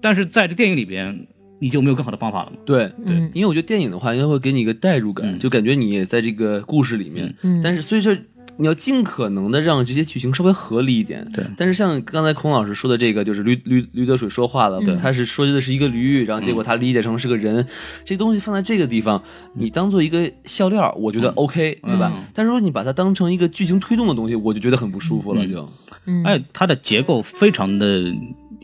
[0.00, 1.26] 但是在这电影里边，
[1.60, 2.56] 你就没有更好的方法了嘛？
[2.66, 3.30] 对，嗯。
[3.32, 5.38] 因为我觉得电影的话，应该会给你一个代入感，嗯。
[5.38, 7.32] 就感觉你也在这个故事里面。
[7.42, 7.60] 嗯。
[7.62, 8.12] 但是所以说，
[8.58, 11.26] 你要尽可能的让这些剧情稍微合理一点。
[11.32, 17.66] 对但是像刚才孔老师说的这个，就是驴驴驴得水说话了，对他是说的是一个驴，然后结果他理解成是个人，
[18.04, 19.22] 这东西放在这个地方，
[19.54, 22.12] 你当做一个笑料，我觉得 OK，、对吧？
[22.14, 25.72] 嗯但如果你把它当成一个剧情推动的东西，我就觉得很不舒服了，嗯就。
[26.06, 28.12] 嗯，哎，它的结构非常的、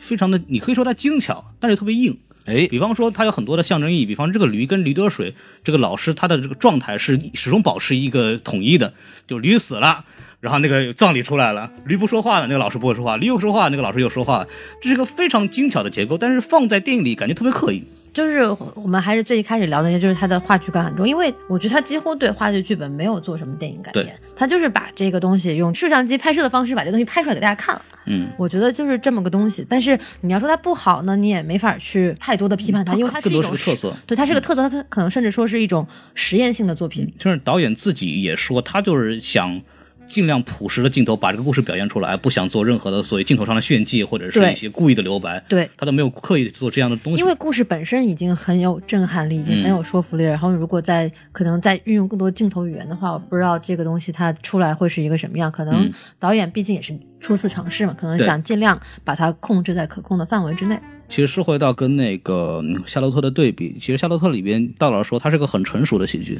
[0.01, 2.17] 非常的，你可以说它精巧，但是特别硬。
[2.49, 4.07] 哎，比方说，它有很多的象征意义。
[4.07, 8.95] 比方这个驴跟驴得水，这个老师他的这个状态是始终保持一个统一的，
[9.27, 10.03] 就驴死了。
[10.41, 14.47] 然后那个葬礼出来了，驴不说话了，那个老师不会说话；驴又说话，那个老师又说话。
[14.81, 17.85] 这是个非常精巧的结构，但是放在电影里感觉特别刻意。
[18.19, 18.43] 就是
[18.75, 27.83] 我们还是最一开始聊的那些，就是他的话剧感很重，因为我觉得他几乎对话剧剧本没有做什么电影改编他，就是把这个东西用摄像机拍摄的方式把这东西拍出来给大家看了。
[28.07, 33.95] 嗯，我觉得就是这么个东西，但是你要说它不好呢，你也没法去太多的批判它，因为它是一种个特色。
[34.05, 37.09] 对，它是个特色，它可能甚至说是一种实验性的作品。
[37.21, 39.61] 就是导演自己也说，他就是想
[40.09, 45.43] 尽量朴实的镜头把这个故事表现出来，不想做任何的所谓镜头上的炫技或者是一些故意的留白。
[45.49, 47.21] 对，他都没有刻意做这样的东西。
[47.21, 50.31] 因为故事本身已经很有震撼力，已经很有说服力了。
[50.31, 55.53] 然后如果再可能再运用更多镜头语言的话，我不知道这个东西它出来会是一个什么样。
[55.53, 60.79] 可能嗯导演毕竟也是初次尝试嘛，可能想尽量把它控制在可控的范围之内。
[61.09, 66.39] 其实说回到跟那个嗯夏洛特的对比，其实夏洛特里边，道老师说它是个很成熟的喜剧，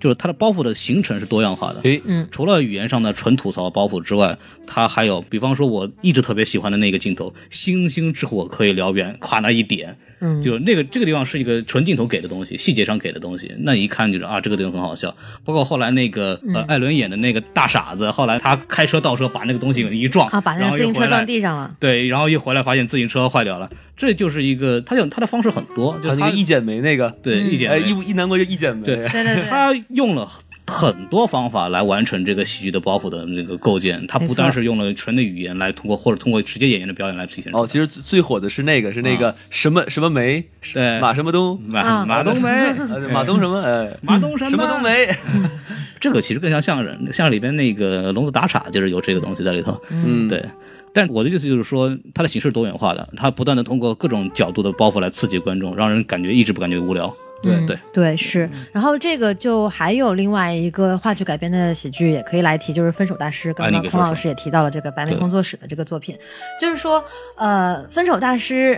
[0.00, 1.80] 就是它的包袱的形成是多样化的。
[1.82, 10.42] 诶，嗯，除了语言上的纯吐槽包袱之外，它还有，比方说我一直特别喜欢的那个镜头，星星之火可以燎原，夸那一点，嗯。
[10.42, 15.16] 就那个这个地方是一个纯镜头给的东西，细节上给的东西，那一看就是啊，这个地方很好笑。
[15.44, 16.54] 包括后来那个嗯。
[16.54, 21.74] 呃艾伦演的那个大傻子，后来他开车倒车把那个东西一撞啊，把那然个自行车后一回来撞地上了。
[21.80, 30.28] 对，然后一回来发现自行车坏掉了，这就是一个他就他的方式很多，就那个一剪梅那个，嗯对一剪哎，梅一一难过就一剪梅，对对对对，他用了
[30.68, 34.06] 很多方法来完成这个喜剧的包袱的那个构建。
[34.06, 37.50] 它不单是用了纯的语言来通过，或者通过直接演员的表演来体现。
[37.54, 40.44] 哦，其实最最火的是那个，是那个什么什么梅，
[40.74, 41.00] 对。
[41.00, 42.06] 马什么东，马啊。
[42.06, 44.50] 马冬梅，呃马冬什么，哎，马冬什么？
[44.50, 45.08] 什么冬梅，
[45.98, 49.80] 这个其实更像相声，相声里边那个聋子打岔就是有这个东西在里头。
[49.90, 50.44] 嗯，对。
[50.92, 57.14] 但我的意思就是说，它的形式多元化的，它不断的通过各种角度的包袱来刺激观众，让人感觉一直不感觉无聊。
[57.42, 58.48] 嗯对对是。
[58.72, 63.50] 然后这个就还有另外一个话剧改编的喜剧也可以来提，就是《分手大师》。
[63.54, 66.18] 刚刚孔老师也提到了这个白眉工作室的这个作品，
[66.60, 67.02] 就是说，
[67.36, 68.74] 呃，《分手大师》。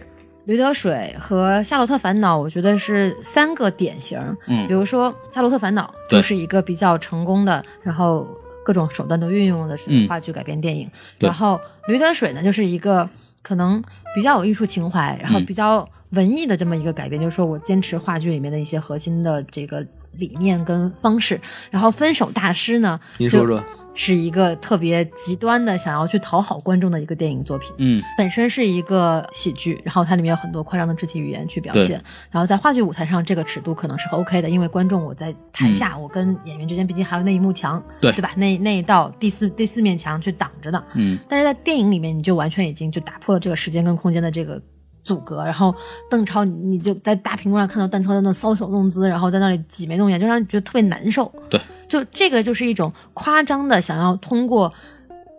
[0.47, 4.19] 驴得水和《夏洛特烦恼》，我觉得是三个典型。
[4.47, 8.27] 嗯比如说《夏洛特烦恼》就是一个比较成功的，然后
[8.65, 10.91] 各种手段都运用的是嗯话剧改编电影。
[11.19, 11.61] 对然后
[11.93, 13.09] 《驴得水》呢，就是一个
[13.43, 13.81] 可能
[14.15, 21.41] 比较有艺术情怀，然后嗯比较文艺的这么一个改变，就是说我坚持话剧里面的一些核心的这个理念跟方式。
[21.71, 27.73] 然后《分手大师》呢，就您说说，是一个特别极端的想要去讨好观众的一个电影作品。
[27.79, 38.33] 嗯，本身是一个喜剧，然后它里面有很多夸张的肢体语言去表现，然后在话剧舞台上这个尺度可能是 OK 的，因为观众我在台下，我跟演员之间毕竟还有那一幕墙，对吧？
[38.37, 44.61] 那那一道第四第四面墙去挡着的，嗯，但是在电影里面你就完全已经就打破了这个时间跟空间的这个。
[45.03, 45.75] 阻隔，然后
[46.11, 51.33] 邓超，你你就在大屏幕上看到邓超在那搔首弄姿，然后在那里挤眉弄眼，就让人觉得特别难受。
[51.49, 54.73] 对，就这个就是一种夸张的想要通过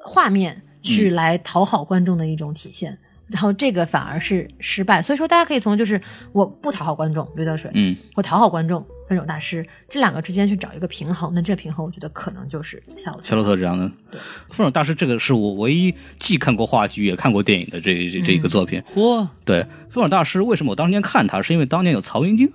[0.04, 2.98] 画面去来讨好观众的一种体现，
[3.28, 5.02] 然后这个反而是失败。
[5.02, 6.02] 所以说，大家可以从就是
[6.32, 13.28] 我不讨好观众，刘德水，嗯，我讨好观众，分手大师这两个之间去找一个平衡，那这个平衡我觉得可能就是夏洛特。
[13.28, 13.92] 夏洛特这样的。
[14.10, 18.82] 对分手大师这个是我唯一既看过话剧也看过电影的这这这一个作品。
[18.94, 22.50] 嚯，对，分手大师为什么我当年看他，是因为当年有曹云金，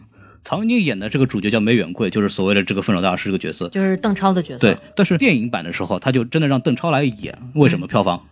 [0.45, 3.69] 曹云金演的这个主角叫梅远贵，就是所谓的这个分手大师这个角色。
[3.69, 4.61] 就是邓超的角色。
[4.61, 8.27] 对，但是电影版的时候，他就真的让邓超来演，为什么票房？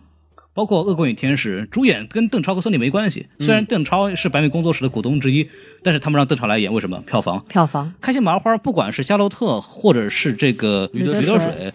[0.55, 3.27] 包括《恶棍与天使》，主演跟邓超和孙俪没关系。
[3.39, 5.45] 虽然邓超是白眉工作室的股东之一，
[5.83, 6.97] 但是他们让邓超来演，为什么？
[7.05, 7.43] 票房。
[7.49, 11.73] 票房，开心麻花不管是夏洛特或者是这个驴得水水，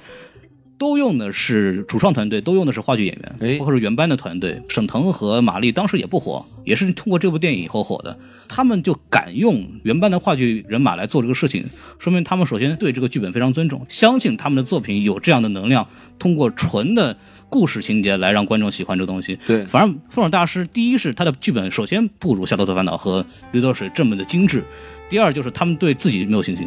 [0.78, 4.62] 都用的是主创团队，都用的是话剧演员，哎包括是原班的团队。
[4.70, 8.18] 沈腾和马丽当时也不火，也是通过这部电影以后火的。
[8.48, 11.66] 他们就敢用原班的话剧人马来做这个事情，
[11.98, 15.86] 说明他们首先对这个剧本非常尊重，相信他们的作品有这样的能量，
[16.18, 17.14] 通过纯的
[17.50, 19.38] 故事情节来让观众喜欢这个东西。
[19.46, 23.22] 对反正《风手大师》第一是他的剧本首先不如《夏洛特烦恼》和
[23.52, 24.64] 《驴得水》这么的精致，
[25.10, 26.66] 第二就是他们对自己没有信心。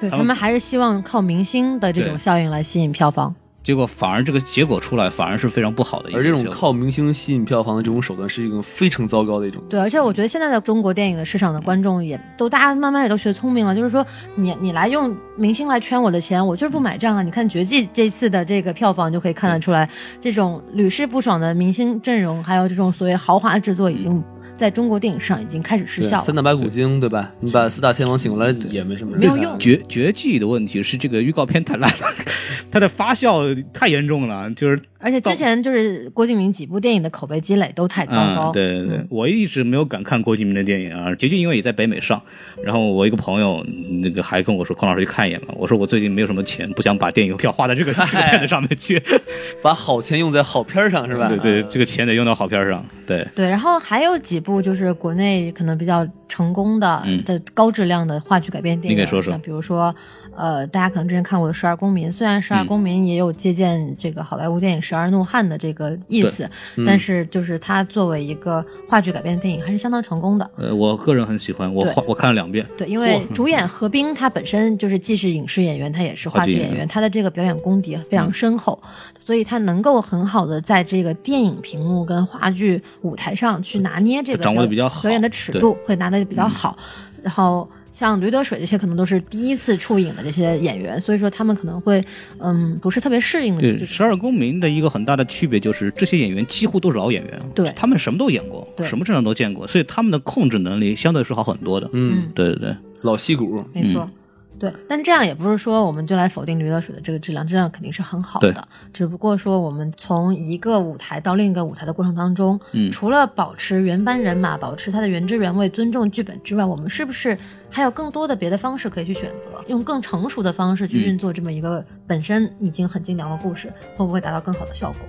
[0.00, 3.34] 他们对他们还是希望靠明星的这种效应来吸引票房。
[3.64, 9.62] 结果反而这个结果出来反而是非常不好的一个而这种靠明星吸引票房的这种手段，是一种非常糟糕的一种。
[9.70, 17.22] 对，而且我觉得现在的中国电影的市场的观众也都，大家慢慢也都学聪明了，就是说你你来用明星来圈我的钱，我就是不买账啊！
[17.22, 19.88] 你看《绝技》这次的这个票房就可以看得出来，
[20.20, 24.22] 这种屡试不爽的明星阵容，还有这种所谓豪华制作，已经
[24.56, 26.22] 在中国电影市场已经开始失效了。
[26.22, 27.32] 三大白骨精对吧？
[27.40, 32.06] 你把四大天王请过来也没什么没有用绝绝技的问题是这个预告片太烂了，
[32.70, 38.50] 它的发酵太严重了，就是而且之前就是郭敬明几部电影的口碑积累都太糟糕。
[38.50, 42.20] 嗯，对对对，我一直没有敢看郭敬明的电影啊，结局因为也在北美上，
[42.64, 43.62] 然后我一个朋友
[44.02, 48.98] 那个还跟我说，孔老师去看一眼吧，我说我最近没有什么钱，不想把电影票花在这个这个片子上面去，
[49.62, 51.28] 把好钱用在好片上是吧？
[51.28, 57.22] 对对，这个钱得用到好片上，对，对，然后还有几部就是国内可能比较成功的、嗯。
[57.24, 59.94] 的高质量的话剧改编电影，你给说说像比如说，
[60.36, 70.50] 呃，大家可能之前看过的《十二公民》，虽然《十二嗯公民》也有借鉴这个好莱坞电影《十二怒汉》的这个意思，嗯但是就是它作为一个话剧改编的电影，还是相当成功的。
[70.56, 78.78] 呃，我个人很喜欢，我对花我看了两遍，对，因为主演何冰他本身就是既是影视演员，他也是话剧演员，话剧演员他的这个表演功底非常深厚，
[79.24, 86.76] 所以他能够很好的在这个电影屏幕跟话剧舞台上去拿捏这个掌握的比较好表演的尺度，会拿的比较好。
[87.22, 92.04] 然后像驴得水这些可能都是第一次出影的这些演员，所以说他们可能会
[92.38, 101.88] 嗯不是特别适应这对，《十二公民》的一个很大的区别就是，这些演员几乎都是老演员，对他们什么都演过，对什么阵仗都见过，所以他们的控制能力相对是好很多的。
[101.92, 104.10] 嗯，对对对，老戏骨，没错。
[104.58, 108.66] 对，但这样也不是说我们就来否定驴得水的这个质量，质量肯定是很好对的。
[108.92, 117.36] 只不过说我们从一个舞台到另一个舞台的过程当中，嗯除了保持原班人马、保持它的原汁原味、尊重剧本之外，我们是不是
[117.68, 119.48] 还有更多的别的方式可以去选择？
[119.66, 125.00] 用更成熟的方式去运作这么一个本身已经很精良的故事，会不会达到更好的效果？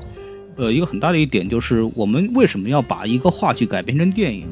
[0.58, 4.48] 呃，一个很大的一点就是，我们为什么要把一个话剧改编成电影？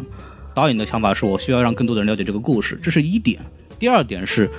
[0.54, 3.40] 导演的想法是我需要让更多的人了解这个故事，这是一点。
[3.80, 4.50] 第二点是，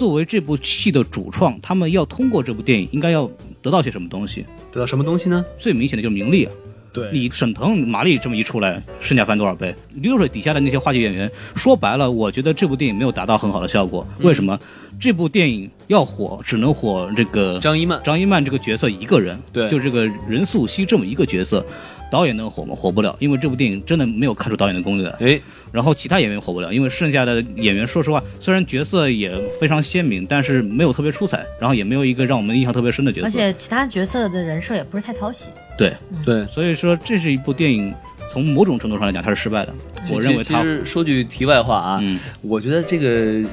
[0.00, 3.30] 作为这部戏的主创，他们要通过这部电影，应该要
[3.60, 4.46] 得到些什么东西？
[4.72, 5.44] 得到什么东西呢？
[5.58, 6.52] 最明显的就是名利啊。
[6.90, 9.74] 对你沈腾、马丽这么一出来，身价翻多少倍？
[9.96, 14.06] 流水底下的那些话剧演员，说白了，我觉得这部电影没有达到很好的效果。
[14.20, 14.58] 为什么？
[14.98, 21.62] 这部电影要火，只能火这个张一曼，张一曼这个角色一个人，对就这个任素汐这么一个角色，
[22.10, 22.74] 导演能火吗？
[22.74, 25.10] 火不了，因为这部电影真的没有看出导演的功力来。
[25.20, 25.40] 哎，
[25.70, 33.26] 然后其他演员火不了，因为剩下的演员，说实话，虽然角色也非常鲜明，但是没有特别出彩，然后也没有一个让我们印象特别深的角色。
[33.26, 35.50] 而且其他角色的人设也不是太讨喜。
[35.78, 35.94] 对，
[36.24, 37.94] 对，所以说这是一部电影，
[38.30, 39.72] 从某种程度上来讲，它是失败的。
[40.12, 43.08] 我认为他其，实说句题外话啊，嗯，我觉得这个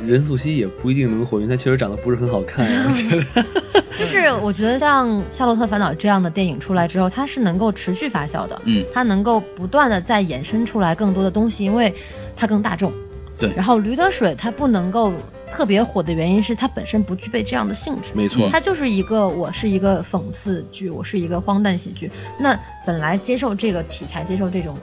[0.06, 2.86] 任素汐也不一定能火，因为她确实长得不是很好看啊。
[2.88, 3.46] 我觉得，
[3.98, 11.94] 就是我觉得像《夏洛特烦恼》这样的电影出来之后，它是能够持续发酵的，嗯，它能够不断的再衍生出来更多的东西，因为
[12.36, 12.92] 它更大众。
[13.40, 15.14] 对然后《驴得水》它不能够
[15.52, 18.10] 特别火的原因是它本身不具备这样的性质。
[18.14, 22.12] 没错，它就是一个，我是一个讽刺剧，我是一个荒诞喜剧。
[22.40, 24.78] 那本来接受这个题材、接受这种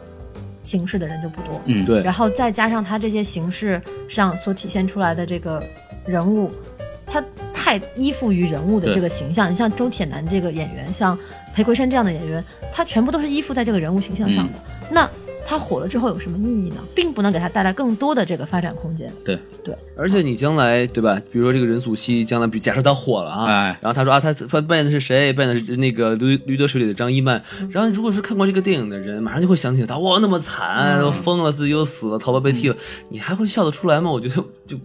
[0.62, 5.62] 形式的人就不多，嗯，对然后再加上它这些形式上所体现出来的这个
[6.06, 6.50] 人物，
[7.06, 9.52] 他太依附于人物的这个形象。
[9.52, 11.18] 你像周铁男这个演员，像
[11.54, 12.42] 裴魁山这样的演员，
[12.72, 14.52] 他全部都是依附在这个人物形象上的。
[14.54, 14.60] 嗯
[14.90, 15.08] 那
[15.46, 16.76] 他火了之后有什么意义呢？
[16.94, 19.10] 并不能给他带来更多的这个发展空间。
[19.24, 21.20] 对对，而且你将来对吧？
[21.30, 25.32] 比如说这个任素汐将来，比假设她火了啊，哎然后他说啊，他他扮演的是谁？
[25.32, 27.42] 扮演的是那个驴驴得水里的张一曼。
[27.60, 32.76] 嗯然后如果是看过这个电影的人，马上就会想起他，哇，那么惨，嗯疯了，自己又死了，头发被剃了，
[33.10, 34.10] 你还会笑得出来吗？
[34.10, 34.34] 我觉得
[34.66, 34.76] 就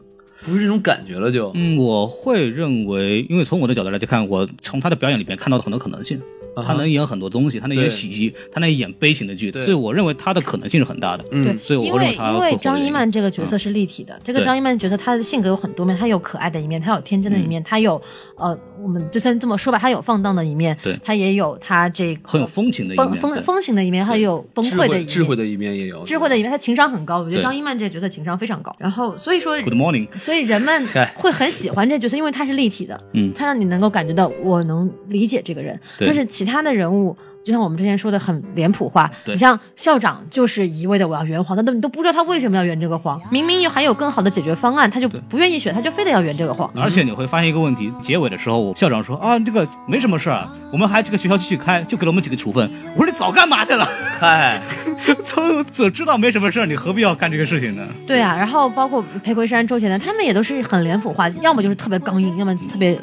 [0.45, 1.51] 不是这种感觉了，就。
[1.55, 6.20] 嗯，我会认为，因为从我的角度来看，我从他的表演里面看到了很多可能性。
[6.66, 9.64] 他能演很多东西，他能演喜剧，他能演悲情的剧，对。
[9.66, 11.26] 所以我认为他的可能性是很大的。
[11.32, 18.01] 嗯对，所以因为我认为他因为张一曼这个角色是立体的，这个张一曼角色她的性格有很多面，她有可爱的一面，她有天真的一面，她有
[18.38, 35.78] 呃，我们就算这么说吧，她有放荡的一面，对她也有她这个很有风情的一面在风风情的一面，她也有崩溃的一面，智慧的一面也有，智慧的一面，她情商很高，我觉得张一曼这个角色情商非常高，然后所以说 Good morning，所以人们会很喜欢这角色，因为他是立体的，嗯他让你能够感觉到我能理解这个人。
[35.97, 46.70] 对但是其他他的人物，就像我们之前说的很脸谱化，你像校长就是一味的我要圆谎，但都你都不知道他为什么要圆这个谎，明明有还有更好的解决方案，他就不愿意选，他就非得要圆这个谎。
[46.76, 52.70] 而且你会发现一个问题，结尾的时候，校长说啊，这个没什么事儿啊，我们还这个学校继续开，就给了我们几个处分。
[52.96, 53.88] 我说你早干嘛去了？
[54.20, 54.62] 嗨，
[55.24, 57.88] 早早知道没什么事儿，你何必要干这个事情呢？
[58.06, 63.00] 对啊，然后包括裴魁山、周杰伦，他们也都是很脸谱化，要么就是特别刚硬，要么就特别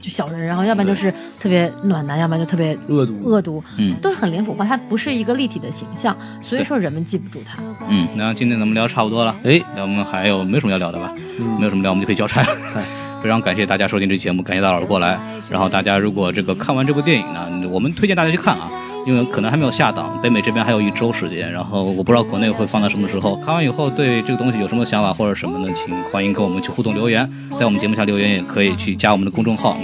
[0.00, 7.62] 就小人，然后要不然就是特别暖男，要不然就特别恶毒恶毒，嗯都是很脸谱化，它不是一个立体的形象，所以说人们记不住它。
[7.88, 11.12] 嗯，那今天咱们聊差不多了，哎，那我们还有没有什么要聊的吧？
[11.58, 12.48] 没有什么聊，我们就可以交差了。
[13.22, 15.18] 非常感谢大家收听这期节目，感谢大老师过来。
[15.50, 18.70] 然后大家如果这个看完这部电影呢，我们推荐大家去看啊，
[19.06, 21.50] 因为可能还没有下档，北美这边还有一周时间。
[21.50, 23.36] 然后我不知道国内会放到什么时候。
[23.36, 29.76] 看完以后对这个东西有什么想法或者什么的，请欢迎跟我们去互动留言，在我们节目下留言，也可以去加我们的公众号。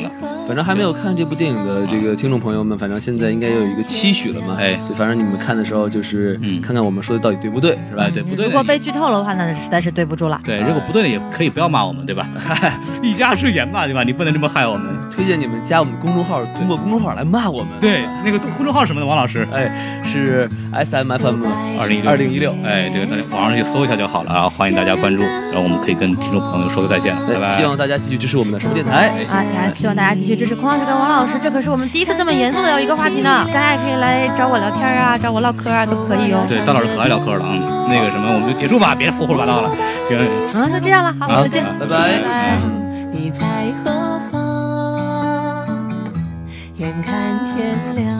[0.46, 4.56] 反正还没有看这部电影的这个听众朋友们，反正现在应该有一个期许了嘛。
[4.58, 8.04] 哎所以反正你们看的时候，就是嗯看看我们说的到底对不对，是吧？
[8.04, 8.46] 哎，对不对？
[8.46, 10.40] 如果被剧透了的话，那实在是对不住了。
[10.44, 12.28] 对，如果不对也可以不要骂我们，对吧？
[13.02, 14.02] 一家之言嘛，对吧？
[14.02, 14.86] 你不能这么害我们。
[15.10, 17.68] 推荐你们加我们公众号，通过公众号来骂我们。
[17.78, 19.44] 对，那个公众号什么的，王老师？
[19.52, 19.68] 哎，
[20.04, 21.42] 是 S M F M
[21.80, 22.54] 二零一二零一六。
[22.64, 24.48] 哎，这个大家网上去搜一下就好了啊！
[24.48, 27.56] 欢迎大家关注，然后我们可以跟听众朋友说个再见了，拜拜。
[27.56, 29.08] 希望大家继续支持我们的什么电台。
[29.08, 33.44] 啊，也希望大家继续支持孔老师跟王老师，这可是我们第一次这么严肃的聊一个话题呢。
[33.48, 36.46] 大家也可以来找我聊天啊，找我唠嗑啊，都可以哦。
[36.46, 37.90] 对，大老师可爱聊嗑了啊、嗯。
[37.90, 39.70] 那个什么，我们就结束吧，别胡胡说八道了。
[40.08, 40.16] 行，
[40.54, 42.52] 啊，就这样了，好，再见，拜拜拜。
[43.10, 43.42] 你在
[43.82, 43.90] 何
[44.30, 44.38] 方？
[46.76, 48.19] 眼看天亮，